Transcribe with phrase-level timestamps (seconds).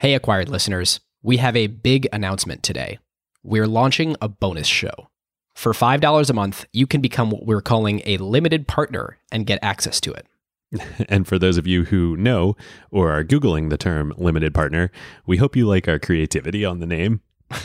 [0.00, 2.98] Hey, acquired listeners, we have a big announcement today.
[3.42, 5.10] We're launching a bonus show.
[5.54, 9.58] For $5 a month, you can become what we're calling a limited partner and get
[9.60, 10.26] access to it.
[11.10, 12.56] And for those of you who know
[12.90, 14.90] or are Googling the term limited partner,
[15.26, 17.20] we hope you like our creativity on the name.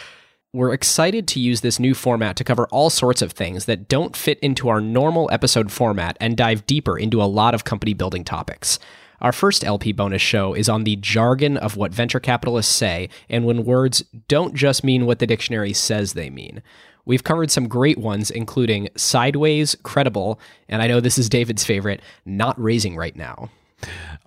[0.52, 4.16] We're excited to use this new format to cover all sorts of things that don't
[4.16, 8.24] fit into our normal episode format and dive deeper into a lot of company building
[8.24, 8.80] topics.
[9.20, 13.44] Our first LP bonus show is on the jargon of what venture capitalists say and
[13.44, 16.62] when words don't just mean what the dictionary says they mean.
[17.04, 22.00] We've covered some great ones, including sideways, credible, and I know this is David's favorite,
[22.24, 23.50] not raising right now.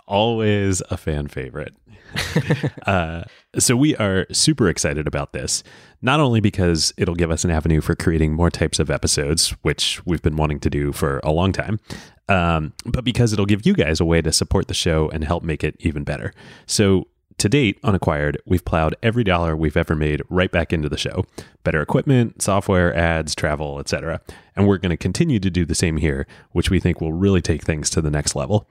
[0.06, 1.74] Always a fan favorite.
[2.86, 3.24] uh,
[3.58, 5.62] so we are super excited about this,
[6.02, 10.04] not only because it'll give us an avenue for creating more types of episodes, which
[10.04, 11.80] we've been wanting to do for a long time,
[12.28, 15.42] um, but because it'll give you guys a way to support the show and help
[15.42, 16.32] make it even better.
[16.66, 20.96] So to date, unacquired, we've plowed every dollar we've ever made right back into the
[20.96, 21.24] show.
[21.64, 24.20] Better equipment, software, ads, travel, etc.
[24.54, 27.42] And we're going to continue to do the same here, which we think will really
[27.42, 28.68] take things to the next level.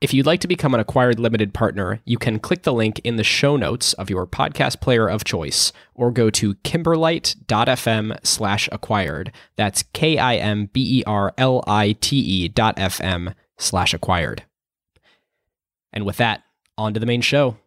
[0.00, 3.16] If you'd like to become an acquired limited partner, you can click the link in
[3.16, 9.30] the show notes of your podcast player of choice or go to kimberlite.fm slash acquired.
[9.56, 14.44] That's K I M B E R L I T E dot FM slash acquired.
[15.92, 16.44] And with that,
[16.78, 17.58] on to the main show.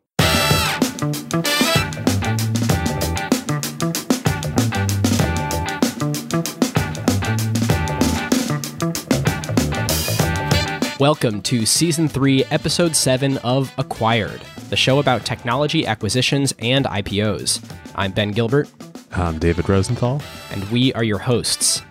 [11.04, 17.62] Welcome to Season 3, Episode 7 of Acquired, the show about technology acquisitions and IPOs.
[17.94, 18.72] I'm Ben Gilbert,
[19.12, 20.22] I'm David Rosenthal.
[20.52, 21.82] and we are your hosts.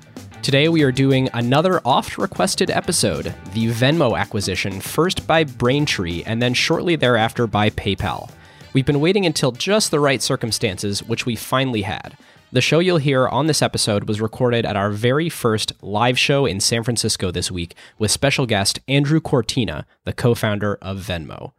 [0.41, 6.41] Today we are doing another oft requested episode the Venmo acquisition, first by Braintree and
[6.41, 8.31] then shortly thereafter by PayPal.
[8.73, 12.17] We've been waiting until just the right circumstances, which we finally had.
[12.55, 16.45] The show you'll hear on this episode was recorded at our very first live show
[16.45, 21.53] in San Francisco this week with special guest Andrew Kortina, the co founder of Venmo.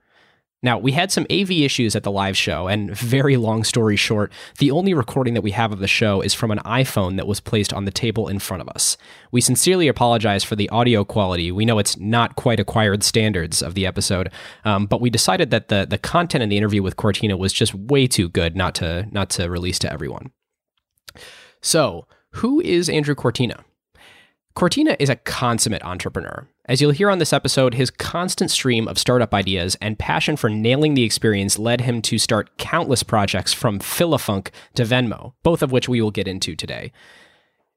[0.61, 4.31] Now, we had some AV issues at the live show, and very long story short,
[4.59, 7.39] the only recording that we have of the show is from an iPhone that was
[7.39, 8.95] placed on the table in front of us.
[9.31, 11.51] We sincerely apologize for the audio quality.
[11.51, 14.29] We know it's not quite acquired standards of the episode,
[14.63, 17.73] um, but we decided that the the content in the interview with Kortina was just
[17.73, 20.31] way too good not to not to release to everyone.
[21.63, 23.63] So, who is Andrew Kortina?
[24.53, 26.45] Kortina is a consummate entrepreneur.
[26.65, 30.49] As you'll hear on this episode, his constant stream of startup ideas and passion for
[30.49, 35.71] nailing the experience led him to start countless projects from Philafunk to Venmo, both of
[35.71, 36.91] which we will get into today.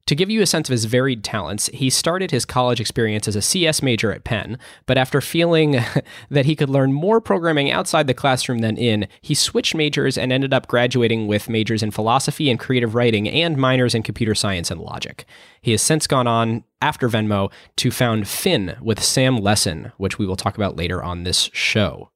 [0.06, 3.34] To give you a sense of his varied talents, he started his college experience as
[3.34, 4.56] a CS major at Penn,
[4.87, 5.81] but after feeling
[6.31, 10.33] that he could learn more programming outside the classroom than in, he switched majors and
[10.33, 14.71] ended up graduating with majors in philosophy and creative writing and minors in computer science
[14.71, 15.25] and logic.
[15.61, 20.27] He has since gone on, after Venmo, to found Fin with Sam Lessin, which we
[20.27, 22.11] will talk about later on this show.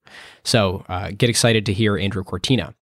[0.44, 2.74] So uh, get excited to hear Andrew Kortina.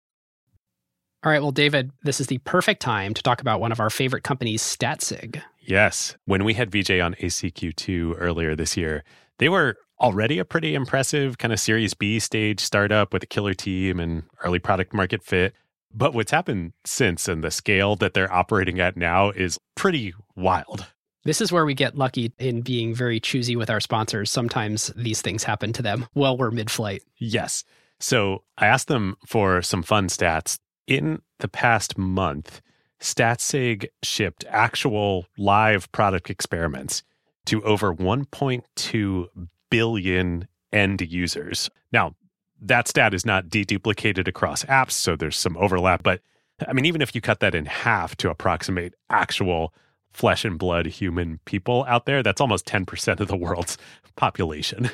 [1.27, 3.91] All right, well, David, this is the perfect time to talk about one of our
[3.91, 5.43] favorite companies, Statsig.
[5.59, 6.17] Yes.
[6.25, 9.03] When we had VJ on ACQ2 earlier this year,
[9.39, 13.55] they were already a pretty impressive kind of Series B stage startup with a killer
[13.55, 15.53] team and early product market fit.
[15.93, 20.87] But what's happened since and the scale that they're operating at now is pretty wild.
[21.25, 24.31] This is where we get lucky in being very choosy with our sponsors.
[24.31, 27.03] Sometimes these things happen to them while we're mid flight.
[27.19, 27.65] Yes.
[27.99, 30.61] So I asked them for some fun stats.
[30.87, 32.61] In the past month,
[33.01, 37.03] StatSig shipped actual live product experiments
[37.47, 39.27] to over 1.2
[39.71, 41.71] billion end users.
[41.93, 42.15] Now,
[42.61, 46.03] that stat is not deduplicated across apps, so there's some overlap.
[46.03, 46.21] But
[46.67, 49.75] I mean, even if you cut that in half to approximate actual
[50.13, 53.77] flesh and blood human people out there, that's almost 10% of the world's
[54.17, 54.91] population.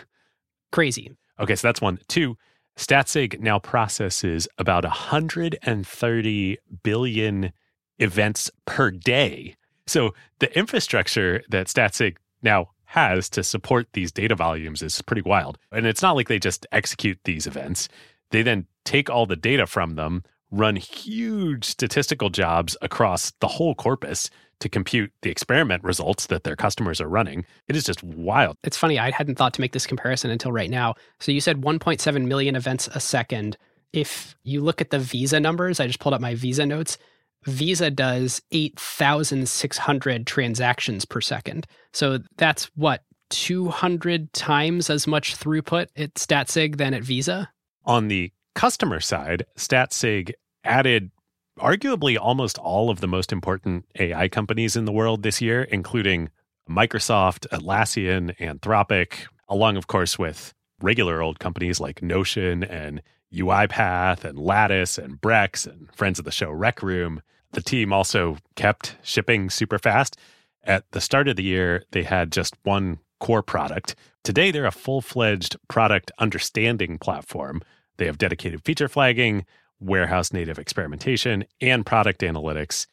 [0.72, 1.12] Crazy.
[1.38, 1.98] Okay, so that's one.
[2.08, 2.36] Two,
[2.76, 7.52] StatSig now processes about 130 billion
[7.98, 9.56] events per day.
[9.86, 15.58] So the infrastructure that StatSig now has to support these data volumes is pretty wild.
[15.70, 17.88] And it's not like they just execute these events.
[18.30, 23.74] They then take all the data from them, run huge statistical jobs across the whole
[23.74, 27.44] corpus to compute the experiment results that their customers are running.
[27.66, 28.56] It is just wild.
[28.62, 30.94] It's funny, I hadn't thought to make this comparison until right now.
[31.18, 33.56] So you said 1.7 million events a second.
[33.92, 36.96] If you look at the Visa numbers, I just pulled up my Visa notes.
[37.44, 41.66] Visa does 8,600 transactions per second.
[41.92, 47.50] So that's what, 200 times as much throughput at StatSig than at Visa?
[47.84, 50.32] On the customer side, StatSig
[50.64, 51.10] added
[51.58, 56.30] arguably almost all of the most important AI companies in the world this year, including
[56.68, 63.02] Microsoft, Atlassian, Anthropic, along, of course, with regular old companies like Notion and
[63.32, 67.22] UiPath and Lattice and Brex and friends of the show Rec Room.
[67.52, 70.16] The team also kept shipping super fast.
[70.64, 73.94] At the start of the year, they had just one core product.
[74.24, 77.62] Today, they're a full fledged product understanding platform.
[77.98, 79.44] They have dedicated feature flagging,
[79.80, 82.86] warehouse native experimentation, and product analytics.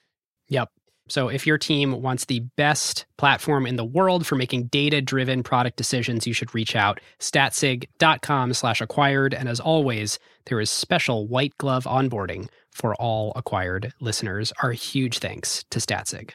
[0.48, 0.70] Yep.
[1.08, 5.76] So if your team wants the best platform in the world for making data-driven product
[5.76, 9.34] decisions, you should reach out statsig.com slash acquired.
[9.34, 14.54] And as always, there is special white glove onboarding for all acquired listeners.
[14.62, 16.32] Our huge thanks to Statsig.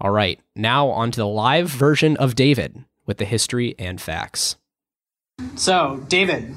[0.00, 4.56] All right, now on to the live version of David with the history and facts.
[5.54, 6.56] So, David,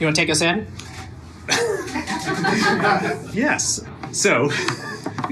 [0.00, 0.66] you want to take us in?
[3.32, 3.84] yes.
[4.12, 4.50] So,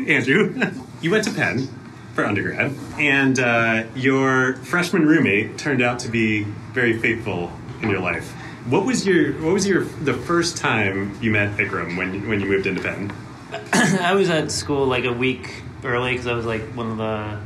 [0.07, 0.55] Andrew,
[1.01, 1.69] you went to Penn
[2.15, 6.43] for undergrad, and uh, your freshman roommate turned out to be
[6.73, 7.51] very faithful
[7.83, 8.31] in your life.
[8.67, 12.47] What was your What was your the first time you met Ikram when when you
[12.47, 13.13] moved into Penn?
[13.73, 17.41] I was at school like a week early because I was like one of the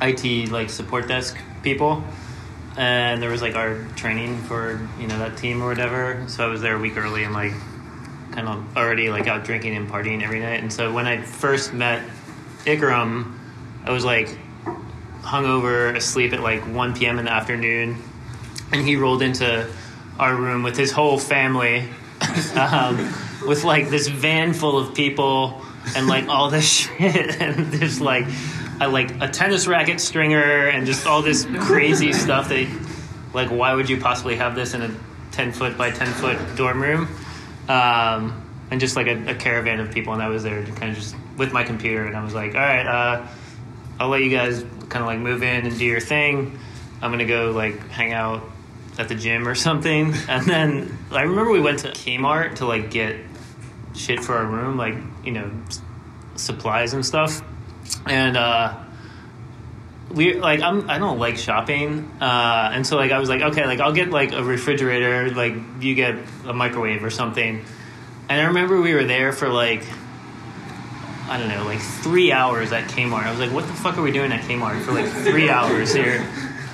[0.00, 2.04] IT like support desk people,
[2.78, 6.24] and there was like our training for you know that team or whatever.
[6.28, 7.52] So I was there a week early and like
[8.30, 10.62] kind of already like out drinking and partying every night.
[10.62, 12.08] And so when I first met
[12.64, 13.36] Ikram,
[13.84, 14.28] I was like
[15.22, 17.18] hungover, asleep at like 1 p.m.
[17.18, 18.00] in the afternoon,
[18.70, 19.68] and he rolled into
[20.16, 21.88] our room with his whole family,
[22.54, 23.12] um,
[23.44, 25.62] with like this van full of people
[25.96, 26.64] and like all this
[26.98, 28.26] shit, and just like.
[28.80, 32.68] I like a tennis racket stringer and just all this crazy stuff that
[33.34, 34.94] like why would you possibly have this in a
[35.32, 37.08] 10 foot by 10 foot dorm room?
[37.68, 40.90] Um, and just like a, a, caravan of people and I was there to kind
[40.90, 43.26] of just with my computer and I was like all right uh,
[43.98, 46.58] I'll let you guys kind of like move in and do your thing.
[47.02, 48.44] I'm gonna go like hang out
[48.96, 50.14] at the gym or something.
[50.28, 53.16] And then I remember we went to Kmart to like get
[53.94, 54.94] shit for our room like
[55.24, 55.50] you know
[56.36, 57.42] supplies and stuff
[58.06, 58.76] and uh,
[60.10, 63.66] we like I'm I don't like shopping, uh, and so like I was like okay
[63.66, 67.64] like I'll get like a refrigerator like you get a microwave or something,
[68.28, 69.84] and I remember we were there for like
[71.28, 73.24] I don't know like three hours at Kmart.
[73.24, 75.92] I was like what the fuck are we doing at Kmart for like three hours
[75.92, 76.26] here,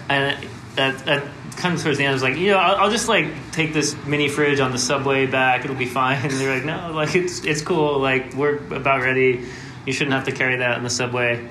[0.09, 2.11] and that that kind of towards the end.
[2.11, 4.79] I was like you know I'll, I'll just like take this mini fridge on the
[4.79, 5.65] subway back.
[5.65, 6.15] It'll be fine.
[6.23, 7.99] And they're like no like it's it's cool.
[7.99, 9.45] Like we're about ready
[9.87, 11.47] you shouldn't have to carry that in the subway.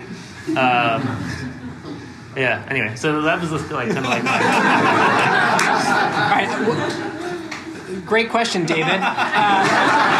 [0.50, 1.07] Um,
[2.35, 2.65] yeah.
[2.68, 4.38] Anyway, so that was like kind of like my.
[6.13, 6.50] All right.
[6.68, 9.00] Well, great question, David.
[9.01, 10.13] Uh,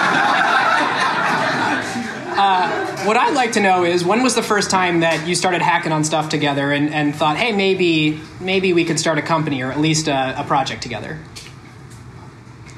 [2.36, 5.62] uh, what I'd like to know is when was the first time that you started
[5.62, 9.62] hacking on stuff together and, and thought, hey, maybe maybe we could start a company
[9.62, 11.19] or at least a, a project together?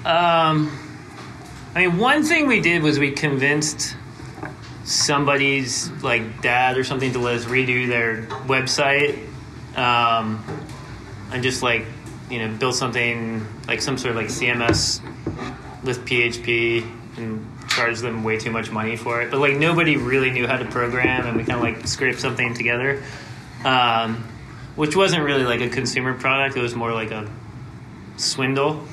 [0.06, 0.72] Um,
[1.74, 3.96] I mean, one thing we did was we convinced
[4.86, 9.18] somebody's like dad or something to let us redo their website
[9.78, 10.44] um,
[11.32, 11.86] and just like
[12.30, 15.02] you know build something like some sort of like cms
[15.84, 16.88] with php
[17.18, 17.46] and
[17.76, 19.32] charge them way too much money for it.
[19.32, 22.54] But like nobody really knew how to program and we kind of like scraped something
[22.54, 23.04] together.
[23.64, 24.28] Um,
[24.76, 26.58] which wasn't really like a consumer product.
[26.58, 27.30] It was more like a
[28.18, 28.86] swindle.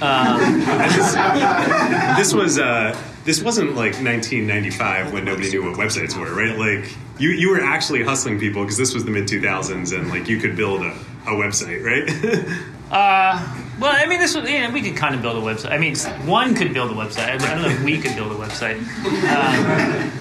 [0.00, 0.40] Um,
[2.16, 2.96] this, was uh
[3.26, 6.56] this wasn't like 1995 when nobody knew what websites were, right?
[6.56, 10.28] Like you you were actually hustling people because this was the mid 2000s and like
[10.28, 10.92] you could build a,
[11.26, 12.08] a website, right?
[12.90, 15.72] uh, well, I mean, this was yeah, we could kind of build a website.
[15.72, 17.28] I mean, one could build a website.
[17.28, 18.78] I don't know if we could build a website.
[19.26, 20.12] Um,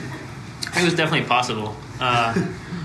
[0.75, 1.75] it was definitely possible.
[1.99, 2.33] Uh,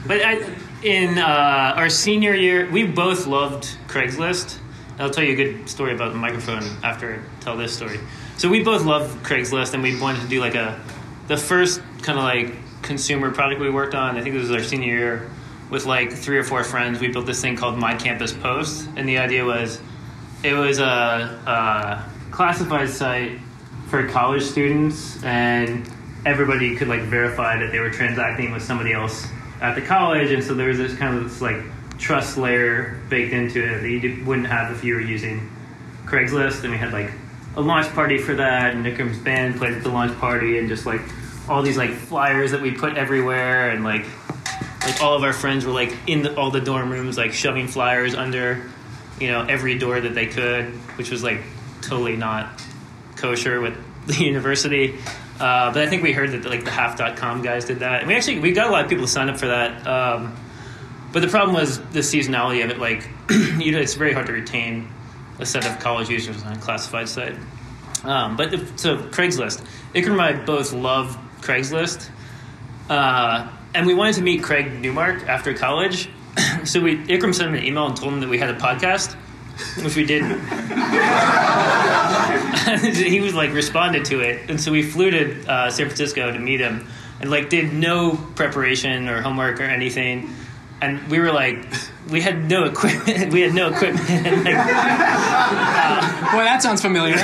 [0.07, 4.59] but I, in uh, our senior year, we both loved Craigslist.
[4.99, 7.99] I'll tell you a good story about the microphone after I tell this story.
[8.40, 10.80] So we both love Craigslist, and we wanted to do like a
[11.28, 14.16] the first kind of like consumer product we worked on.
[14.16, 15.30] I think this was our senior year
[15.68, 17.00] with like three or four friends.
[17.00, 19.78] We built this thing called My Campus Post, and the idea was
[20.42, 23.38] it was a, a classified site
[23.88, 25.87] for college students, and
[26.25, 29.28] everybody could like verify that they were transacting with somebody else
[29.61, 31.62] at the college, and so there was this kind of this like
[31.99, 35.54] trust layer baked into it that you wouldn't have if you were using
[36.06, 36.64] Craigslist.
[36.64, 37.11] And we had like
[37.61, 40.87] a launch party for that, and Ikram's band played at the launch party, and just
[40.87, 41.00] like
[41.49, 44.07] all these like flyers that we put everywhere, and like
[44.85, 47.69] like all of our friends were like in the, all the dorm rooms, like shoving
[47.69, 48.62] flyers under,
[49.21, 51.40] you know, every door that they could, which was like
[51.83, 52.62] totally not
[53.17, 53.76] kosher with
[54.07, 54.99] the university.
[55.38, 58.00] Uh, but I think we heard that like the half.com guys did that.
[58.00, 59.87] And we actually we got a lot of people to sign up for that.
[59.87, 60.37] Um,
[61.12, 62.79] but the problem was the seasonality of it.
[62.79, 64.88] Like, you know, it's very hard to retain
[65.40, 67.37] a set of college users on a classified site.
[68.04, 72.09] Um, but if, so Craigslist, Ikram and I both love Craigslist,
[72.88, 76.09] uh, and we wanted to meet Craig Newmark after college.
[76.64, 79.14] so we Ikram sent him an email and told him that we had a podcast,
[79.82, 80.40] which we didn't.
[82.94, 86.38] he was like responded to it, and so we flew to uh, San Francisco to
[86.38, 86.88] meet him,
[87.20, 90.35] and like did no preparation or homework or anything
[90.80, 91.64] and we were like,
[92.11, 93.33] we had no equipment.
[93.33, 94.09] We had no equipment.
[94.45, 97.14] like, uh, Boy, that sounds familiar.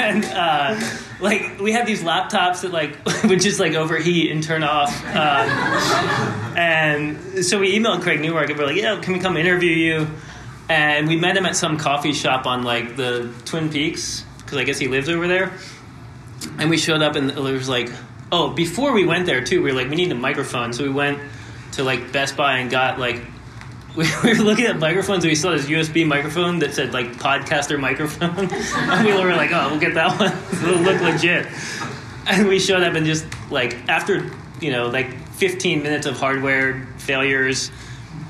[0.00, 0.80] and uh,
[1.20, 4.90] like we had these laptops that like would just like overheat and turn off.
[5.06, 5.48] Um,
[6.56, 10.06] and so we emailed Craig Newmark and we're like, yeah, can we come interview you?
[10.68, 14.64] And we met him at some coffee shop on like the Twin Peaks because I
[14.64, 15.52] guess he lives over there.
[16.58, 17.90] And we showed up and it was like,
[18.32, 20.72] oh, before we went there too, we were like, we need a microphone.
[20.72, 21.18] So we went
[21.72, 23.22] to like Best Buy and got like
[23.96, 27.78] we were looking at microphones and we saw this USB microphone that said like podcaster
[27.78, 28.48] microphone.
[28.50, 30.32] and we were like, oh, we'll get that one.
[30.70, 31.46] It'll look legit.
[32.26, 36.86] And we showed up and just like after you know like 15 minutes of hardware
[36.98, 37.72] failures,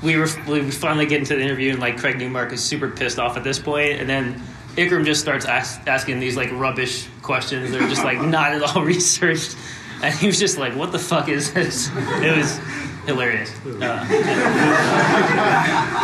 [0.01, 3.19] we were we finally get into the interview and like Craig Newmark is super pissed
[3.19, 4.41] off at this point, and then
[4.75, 7.71] Ikram just starts ask, asking these like rubbish questions.
[7.71, 9.55] They're just like not at all researched,
[10.01, 12.59] and he was just like, "What the fuck is this?" It was
[13.05, 13.51] hilarious.
[13.65, 14.05] Uh,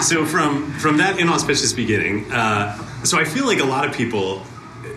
[0.02, 4.44] so from from that inauspicious beginning, uh, so I feel like a lot of people,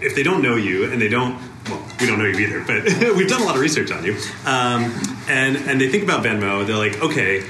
[0.01, 1.39] if they don't know you and they don't,
[1.69, 2.85] well, we don't know you either, but
[3.17, 4.93] we've done a lot of research on you, um,
[5.29, 7.45] and and they think about Venmo, they're like, okay,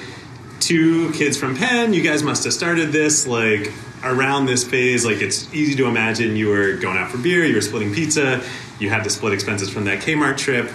[0.60, 5.04] two kids from Penn, you guys must have started this like around this phase.
[5.04, 8.42] Like it's easy to imagine you were going out for beer, you were splitting pizza,
[8.78, 10.70] you had to split expenses from that Kmart trip,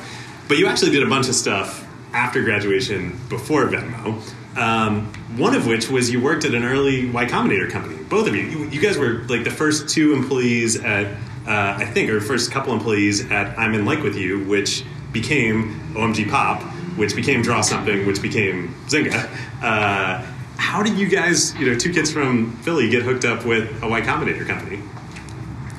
[0.47, 1.84] but you actually did a bunch of stuff
[2.15, 4.21] after graduation before Venmo.
[4.57, 8.01] Um, one of which was you worked at an early Y Combinator company.
[8.03, 8.43] Both of you.
[8.43, 11.07] you, you guys were like the first two employees at,
[11.45, 15.93] uh, I think, or first couple employees at I'm in Like with You, which became
[15.93, 16.61] OMG Pop,
[16.97, 19.29] which became Draw Something, which became Zynga.
[19.61, 23.83] Uh, how did you guys, you know, two kids from Philly, get hooked up with
[23.83, 24.79] a Y Combinator company?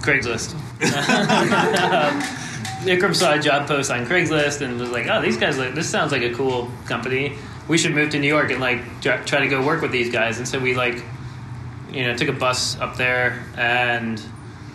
[0.02, 0.54] Craigslist.
[2.88, 5.88] Ikram saw a job post on Craigslist and was like, "Oh, these guys, like, this
[5.88, 7.36] sounds like a cool company.
[7.68, 10.38] We should move to New York and like try to go work with these guys."
[10.38, 11.02] And so we like,
[11.90, 14.22] you know, took a bus up there and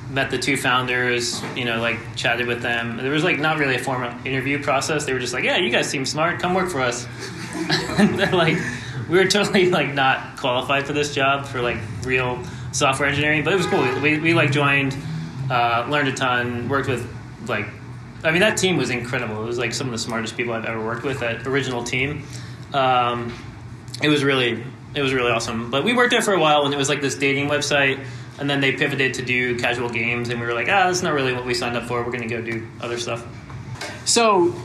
[0.10, 1.42] met the two founders.
[1.56, 2.98] You know, like chatted with them.
[2.98, 5.06] There was like not really a formal interview process.
[5.06, 6.40] They were just like, "Yeah, you guys seem smart.
[6.40, 7.08] Come work for us."
[8.00, 8.58] and they're like,
[9.10, 12.42] we were totally like not qualified for this job for like real
[12.72, 13.82] software engineering, but it was cool.
[13.82, 14.96] We, we, we like joined,
[15.50, 17.08] uh, learned a ton, worked with
[17.48, 17.68] like
[18.24, 19.44] I mean, that team was incredible.
[19.44, 21.20] It was like some of the smartest people I've ever worked with.
[21.20, 22.26] That original team,
[22.74, 23.34] um,
[24.04, 24.64] it was really,
[24.94, 25.72] it was really awesome.
[25.72, 28.06] But we worked there for a while, and it was like this dating website.
[28.40, 31.14] And then they pivoted to do casual games, and we were like, ah, that's not
[31.14, 32.04] really what we signed up for.
[32.04, 33.26] We're going to go do other stuff.
[34.06, 34.56] So,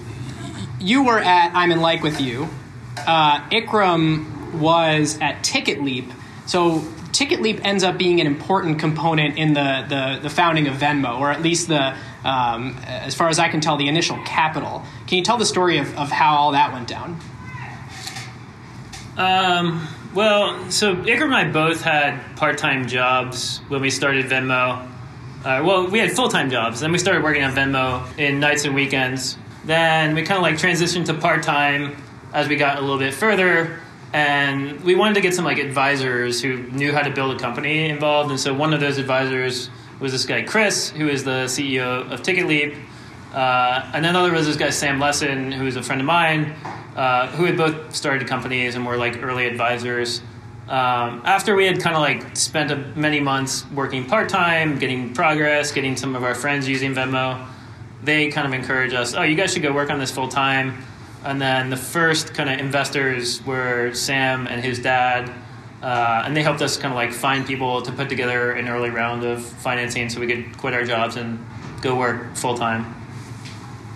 [0.80, 2.48] you were at I'm in Like with you.
[2.96, 6.12] Uh, Ikram was at TicketLeap.
[6.46, 6.80] So
[7.12, 11.30] TicketLeap ends up being an important component in the, the, the founding of Venmo, or
[11.30, 14.82] at least the um, as far as I can tell, the initial capital.
[15.06, 17.20] Can you tell the story of, of how all that went down?
[19.16, 24.90] Um, well, so Ikram and I both had part time jobs when we started Venmo.
[25.44, 26.80] Uh, well, we had full time jobs.
[26.80, 29.38] Then we started working on Venmo in nights and weekends.
[29.64, 31.96] Then we kind of like transitioned to part time
[32.32, 33.80] as we got a little bit further.
[34.12, 37.88] And we wanted to get some like advisors who knew how to build a company
[37.88, 38.30] involved.
[38.30, 42.22] And so one of those advisors was this guy Chris, who is the CEO of
[42.22, 42.76] TicketLeap,
[43.32, 46.54] uh, and then another was this guy Sam Lessin, who is a friend of mine,
[46.96, 50.22] uh, who had both started companies and were like early advisors.
[50.68, 55.14] Um, after we had kind of like spent a, many months working part time, getting
[55.14, 57.46] progress, getting some of our friends using Venmo,
[58.02, 60.82] they kind of encouraged us, oh, you guys should go work on this full time.
[61.24, 65.30] And then the first kind of investors were Sam and his dad.
[65.82, 68.90] Uh, and they helped us kind of like find people to put together an early
[68.90, 71.44] round of financing so we could quit our jobs and
[71.82, 72.94] go work full time.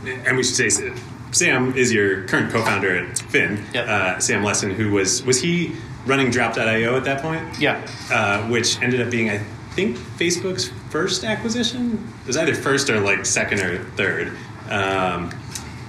[0.04, 0.92] And we should say,
[1.32, 3.64] Sam is your current co-founder at Fin.
[3.72, 3.88] Yep.
[3.88, 5.74] Uh, Sam Lessin, who was was he
[6.06, 7.60] running Drop.io at that point?
[7.60, 7.86] Yeah.
[8.10, 9.38] Uh, which ended up being, I
[9.74, 12.12] think, Facebook's first acquisition.
[12.22, 14.28] It was either first or like second or third.
[14.68, 15.30] Um,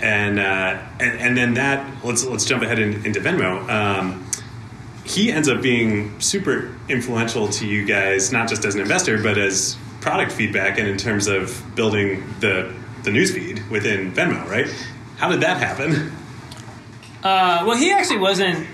[0.02, 3.70] and, uh, and and then that let's let's jump ahead in, into Venmo.
[3.70, 4.26] Um,
[5.04, 9.38] he ends up being super influential to you guys, not just as an investor, but
[9.38, 14.68] as product feedback and in terms of building the the newsfeed within Venmo, right?
[15.18, 16.12] How did that happen?
[17.24, 18.68] Uh, well, he actually wasn't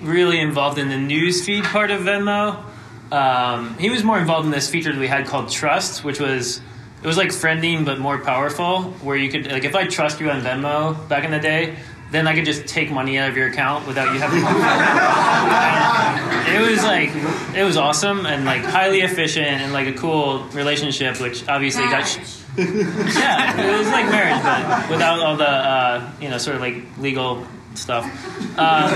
[0.00, 2.64] really involved in the news feed part of Venmo.
[3.12, 6.60] Um, he was more involved in this feature that we had called Trust, which was
[7.02, 8.82] it was like friending but more powerful.
[9.02, 11.76] Where you could like if I trust you on Venmo back in the day,
[12.12, 14.40] then I could just take money out of your account without you having.
[14.40, 14.46] to
[16.54, 17.10] It was like
[17.56, 22.04] it was awesome and like highly efficient and like a cool relationship, which obviously got.
[22.06, 22.18] sh-
[22.58, 26.76] yeah, it was like marriage, but without all the uh, you know sort of like
[26.98, 28.04] legal stuff.
[28.58, 28.90] Uh,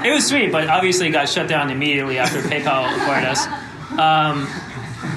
[0.00, 3.46] uh, it was sweet, but obviously got shut down immediately after PayPal acquired us.
[3.98, 4.48] Um,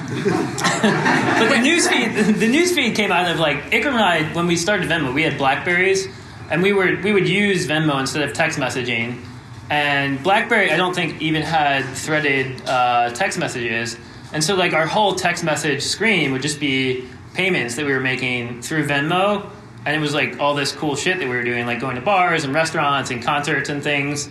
[0.08, 4.88] but the newsfeed, the newsfeed came out of like Ikram and I when we started
[4.88, 6.06] Venmo, we had Blackberries,
[6.50, 9.22] and we were we would use Venmo instead of text messaging.
[9.70, 13.98] And BlackBerry, I don't think even had threaded uh, text messages,
[14.32, 18.00] and so like our whole text message screen would just be payments that we were
[18.00, 19.50] making through Venmo,
[19.84, 22.02] and it was like all this cool shit that we were doing, like going to
[22.02, 24.30] bars and restaurants and concerts and things.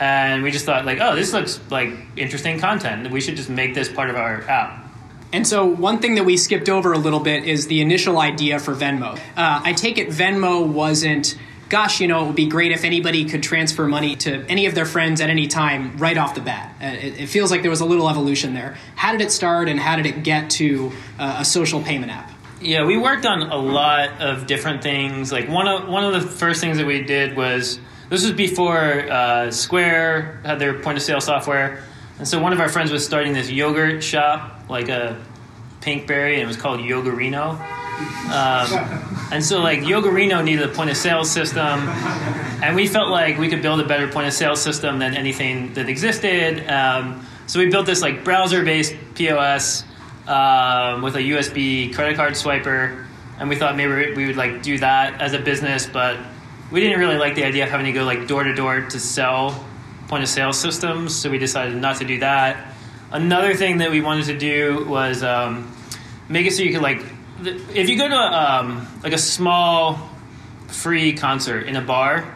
[0.00, 3.08] And we just thought like, oh, this looks like interesting content.
[3.12, 4.81] We should just make this part of our app.
[5.32, 8.58] And so, one thing that we skipped over a little bit is the initial idea
[8.58, 9.16] for Venmo.
[9.16, 11.38] Uh, I take it Venmo wasn't,
[11.70, 14.74] gosh, you know, it would be great if anybody could transfer money to any of
[14.74, 16.74] their friends at any time right off the bat.
[16.82, 18.76] Uh, it, it feels like there was a little evolution there.
[18.94, 22.30] How did it start and how did it get to uh, a social payment app?
[22.60, 25.32] Yeah, we worked on a lot of different things.
[25.32, 29.10] Like one of one of the first things that we did was this was before
[29.10, 31.82] uh, Square had their point of sale software,
[32.18, 35.22] and so one of our friends was starting this yogurt shop, like a
[35.80, 37.60] Pinkberry, and it was called Yogurino.
[38.26, 41.88] Um, and so like Yogurino needed a point of sale system,
[42.62, 45.74] and we felt like we could build a better point of sale system than anything
[45.74, 46.68] that existed.
[46.68, 49.84] Um, so we built this like browser based POS
[50.26, 53.06] um, with a USB credit card swiper,
[53.38, 56.18] and we thought maybe we would like do that as a business, but
[56.70, 58.98] we didn't really like the idea of having to go like door to door to
[58.98, 59.64] sell
[60.08, 62.71] point of sale systems, so we decided not to do that.
[63.12, 65.70] Another thing that we wanted to do was um,
[66.30, 67.04] make it so you could like,
[67.74, 70.08] if you go to um, like a small
[70.68, 72.34] free concert in a bar,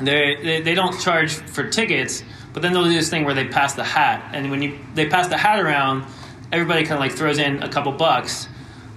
[0.00, 2.22] they, they they don't charge for tickets,
[2.52, 5.08] but then they'll do this thing where they pass the hat, and when you they
[5.08, 6.04] pass the hat around,
[6.52, 8.48] everybody kind of like throws in a couple bucks.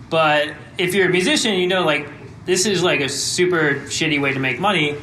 [0.10, 2.08] But if you're a musician, you know like
[2.46, 4.96] this is like a super shitty way to make money,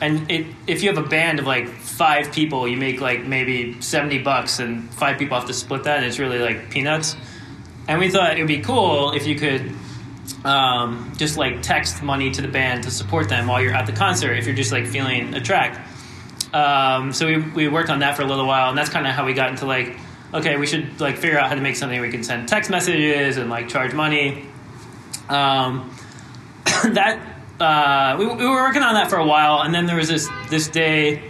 [0.00, 1.68] and it, if you have a band of like
[1.98, 5.96] five people, you make like maybe seventy bucks, and five people have to split that,
[5.98, 7.16] and it's really like peanuts.
[7.88, 9.74] And we thought it would be cool if you could
[10.44, 13.92] um, just like text money to the band to support them while you're at the
[13.92, 15.84] concert if you're just like feeling a track.
[16.52, 19.12] Um, so we, we worked on that for a little while, and that's kind of
[19.12, 19.96] how we got into like,
[20.32, 23.38] okay, we should like figure out how to make something we can send text messages
[23.38, 24.46] and like charge money.
[25.28, 25.92] Um,
[26.64, 27.20] that
[27.58, 30.28] uh, we, we were working on that for a while, and then there was this
[30.48, 31.27] this day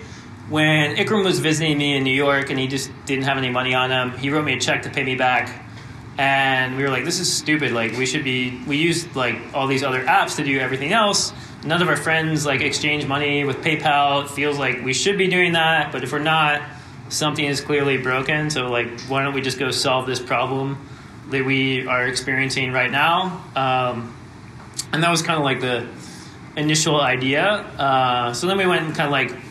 [0.49, 3.75] when Ikram was visiting me in New York, and he just didn't have any money
[3.75, 4.19] on him.
[4.19, 5.65] He wrote me a check to pay me back,
[6.17, 7.73] and we were like, "This is stupid.
[7.73, 8.63] Like, we should be.
[8.67, 11.33] We used like all these other apps to do everything else.
[11.65, 14.25] None of our friends like exchange money with PayPal.
[14.25, 16.63] It feels like we should be doing that, but if we're not,
[17.09, 18.51] something is clearly broken.
[18.51, 20.79] So like, why don't we just go solve this problem
[21.31, 24.15] that we are experiencing right now?" Um,
[24.93, 25.87] and that was kind of like the
[26.57, 27.45] initial idea.
[27.47, 29.48] Uh, so then we went and kind of like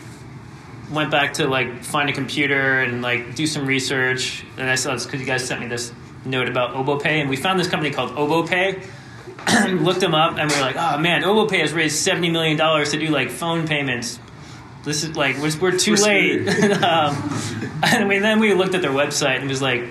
[0.90, 4.44] went back to like find a computer and like do some research.
[4.56, 5.92] And I saw this because you guys sent me this
[6.24, 8.84] note about OboPay, and we found this company called OboPay.
[9.82, 12.90] Looked them up, and we were like, "Oh man, OboPay has raised seventy million dollars
[12.90, 14.18] to do like phone payments.
[14.84, 16.48] This is like we're, we're too We're late."
[16.82, 17.30] um,
[17.82, 19.84] and we, then we looked at their website and it was like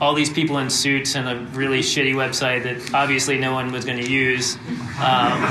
[0.00, 3.84] all these people in suits and a really shitty website that obviously no one was
[3.84, 4.56] going to use.
[4.98, 5.42] Um,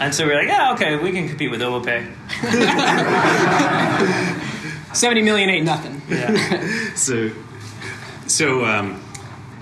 [0.00, 2.12] and so we are like, yeah, okay, we can compete with OboPay.
[4.94, 6.02] 70 million ain't nothing.
[6.08, 6.94] Yeah.
[6.94, 7.30] So,
[8.26, 9.02] so um,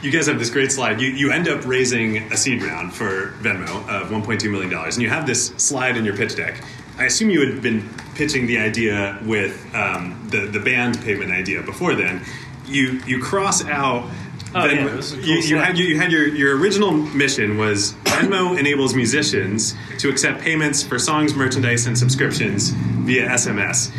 [0.03, 1.01] you guys have this great slide.
[1.01, 5.09] You, you end up raising a seed round for Venmo of $1.2 million, and you
[5.09, 6.63] have this slide in your pitch deck.
[6.99, 11.63] I assume you had been pitching the idea with um, the, the band payment idea
[11.63, 12.25] before then.
[12.73, 14.11] You, you cross out.
[14.55, 16.59] Oh, Venmo- yeah, this is a cool you, you had, you, you had your, your
[16.59, 23.29] original mission was Venmo enables musicians to accept payments for songs, merchandise, and subscriptions via
[23.29, 23.91] SMS.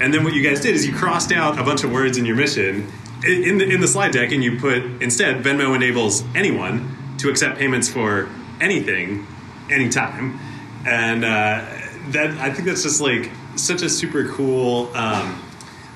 [0.00, 2.24] And then what you guys did is you crossed out a bunch of words in
[2.24, 2.90] your mission
[3.24, 7.58] in the in the slide deck, and you put instead Venmo enables anyone to accept
[7.58, 8.28] payments for
[8.60, 9.26] anything,
[9.70, 10.38] anytime.
[10.86, 11.66] And uh,
[12.08, 15.42] that I think that's just like such a super cool, um,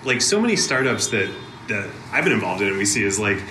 [0.04, 1.32] like so many startups that
[1.68, 3.42] that I've been involved in and we see is like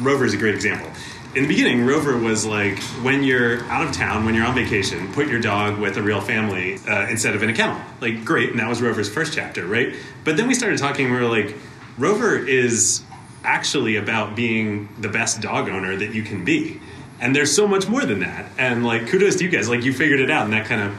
[0.00, 0.90] Rover is a great example.
[1.34, 5.12] In the beginning, Rover was like when you're out of town, when you're on vacation,
[5.12, 7.78] put your dog with a real family uh, instead of in a kennel.
[8.00, 9.94] Like great, and that was Rover's first chapter, right?
[10.24, 11.10] But then we started talking.
[11.10, 11.54] We were like,
[11.98, 13.02] Rover is
[13.44, 16.80] actually about being the best dog owner that you can be.
[17.20, 18.50] And there's so much more than that.
[18.56, 19.68] And like kudos to you guys.
[19.68, 20.96] Like you figured it out and that kind of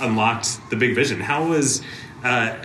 [0.00, 1.20] unlocked the big vision.
[1.20, 1.82] How was
[2.22, 2.56] uh,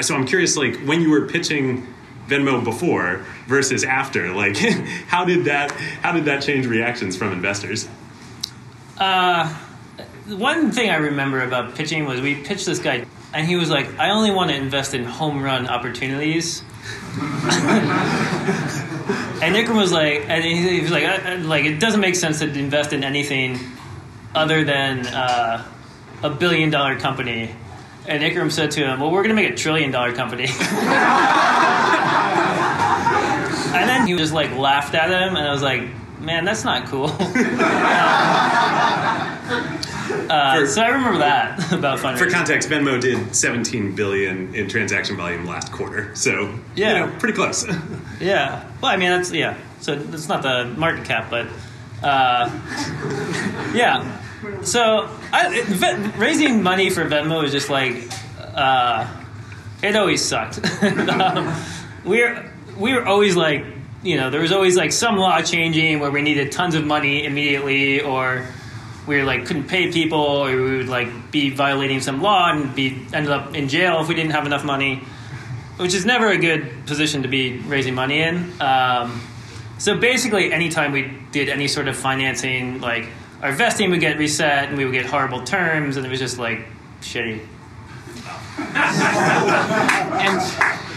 [0.00, 1.92] so I'm curious like when you were pitching
[2.28, 4.56] Venmo before versus after, like
[5.06, 7.88] how did that how did that change reactions from investors?
[8.98, 9.52] Uh,
[10.28, 13.04] one thing I remember about pitching was we pitched this guy,
[13.34, 16.62] and he was like, "I only want to invest in home run opportunities."
[19.42, 22.38] and Ikram was like, and he, was like, uh, uh, like it doesn't make sense
[22.40, 23.58] to invest in anything
[24.34, 25.64] other than uh,
[26.22, 27.54] a billion dollar company.
[28.06, 30.46] And Ikram said to him, "Well, we're going to make a trillion dollar company."
[33.74, 35.82] and then he just like laughed at him, and I was like,
[36.20, 37.08] "Man, that's not cool."
[40.28, 42.18] Uh, For- so I remember that about fundraising.
[42.18, 46.92] For context, Venmo did 17 billion in transaction volume last quarter, so Yeah.
[46.92, 47.66] you know, pretty close.
[48.20, 48.64] Yeah.
[48.80, 49.56] Well, I mean, that's yeah.
[49.80, 51.46] So it's not the market cap, but
[52.02, 52.48] uh,
[53.74, 54.18] yeah.
[54.62, 57.96] So I, it, raising money for Venmo is just like
[58.54, 59.08] uh,
[59.82, 60.60] it always sucked.
[60.84, 61.52] um,
[62.04, 62.51] we're
[62.82, 63.64] we were always like
[64.02, 67.24] you know there was always like some law changing where we needed tons of money
[67.24, 68.46] immediately or
[69.06, 72.74] we were like couldn't pay people or we would like be violating some law and
[72.74, 75.02] be ended up in jail if we didn't have enough money
[75.76, 78.52] which is never a good position to be raising money in.
[78.60, 79.20] Um,
[79.78, 83.08] so basically, anytime we did any sort of financing, like
[83.42, 86.38] our vesting would get reset and we would get horrible terms, and it was just
[86.38, 86.60] like
[87.00, 87.44] shitty.
[88.58, 90.40] And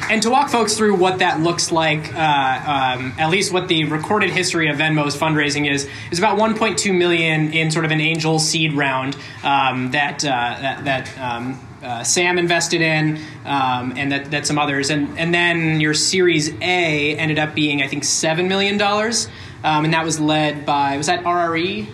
[0.10, 3.86] and to walk folks through what that looks like, uh, um, at least what the
[3.86, 8.38] recorded history of Venmo's fundraising is, is about 1.2 million in sort of an angel
[8.38, 14.32] seed round um, that uh, that, that um, uh, Sam invested in, um, and that,
[14.32, 18.48] that some others, and and then your Series A ended up being I think seven
[18.48, 19.28] million dollars,
[19.63, 21.88] um, and that was led by was that RRE.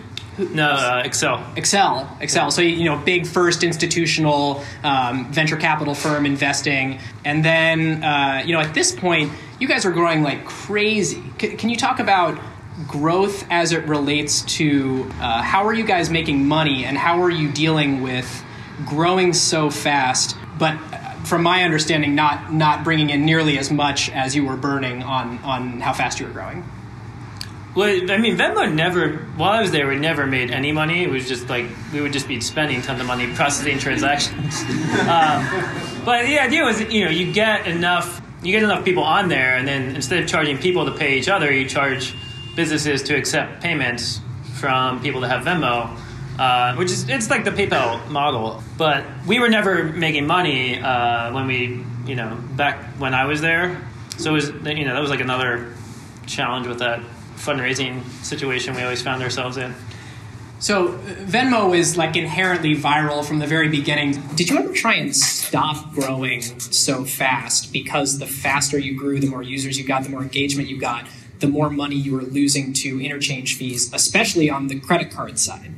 [0.49, 1.55] No, uh, Accel.
[1.55, 2.51] Accel, Accel.
[2.51, 8.53] So you know, big first institutional um, venture capital firm investing, and then uh, you
[8.53, 11.23] know, at this point, you guys are growing like crazy.
[11.39, 12.39] C- can you talk about
[12.87, 17.29] growth as it relates to uh, how are you guys making money, and how are
[17.29, 18.43] you dealing with
[18.85, 24.09] growing so fast, but uh, from my understanding, not not bringing in nearly as much
[24.09, 26.63] as you were burning on on how fast you were growing.
[27.73, 31.03] Well, I mean, Venmo never, while I was there, we never made any money.
[31.03, 34.61] It was just like, we would just be spending tons of money processing transactions.
[35.07, 35.47] um,
[36.03, 39.55] but the idea was, you know, you get enough, you get enough people on there,
[39.55, 42.13] and then instead of charging people to pay each other, you charge
[42.57, 44.19] businesses to accept payments
[44.55, 45.97] from people that have Venmo.
[46.37, 51.31] Uh, which is it's like the PayPal model, but we were never making money uh,
[51.33, 53.79] when we you know back when I was there.
[54.17, 55.75] So it was you know that was like another
[56.25, 57.01] challenge with that
[57.41, 59.73] fundraising situation we always found ourselves in.
[60.59, 64.21] So uh, Venmo is like inherently viral from the very beginning.
[64.35, 69.27] Did you ever try and stop growing so fast because the faster you grew, the
[69.27, 71.07] more users you got, the more engagement you got,
[71.39, 75.73] the more money you were losing to interchange fees, especially on the credit card side?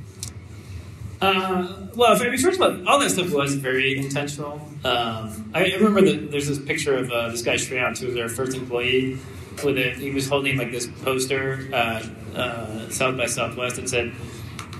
[1.22, 4.56] Uh, well, I mean, first of all, all that stuff was very intentional.
[4.84, 8.18] Um, I, I remember that there's this picture of uh, this guy Shreyant, who was
[8.18, 9.18] our first employee.
[9.64, 12.04] With it, he was holding like this poster, uh,
[12.36, 14.12] uh, South by Southwest, that said,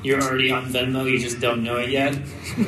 [0.04, 2.26] "You're already on Venmo, you just don't know it yet." Um,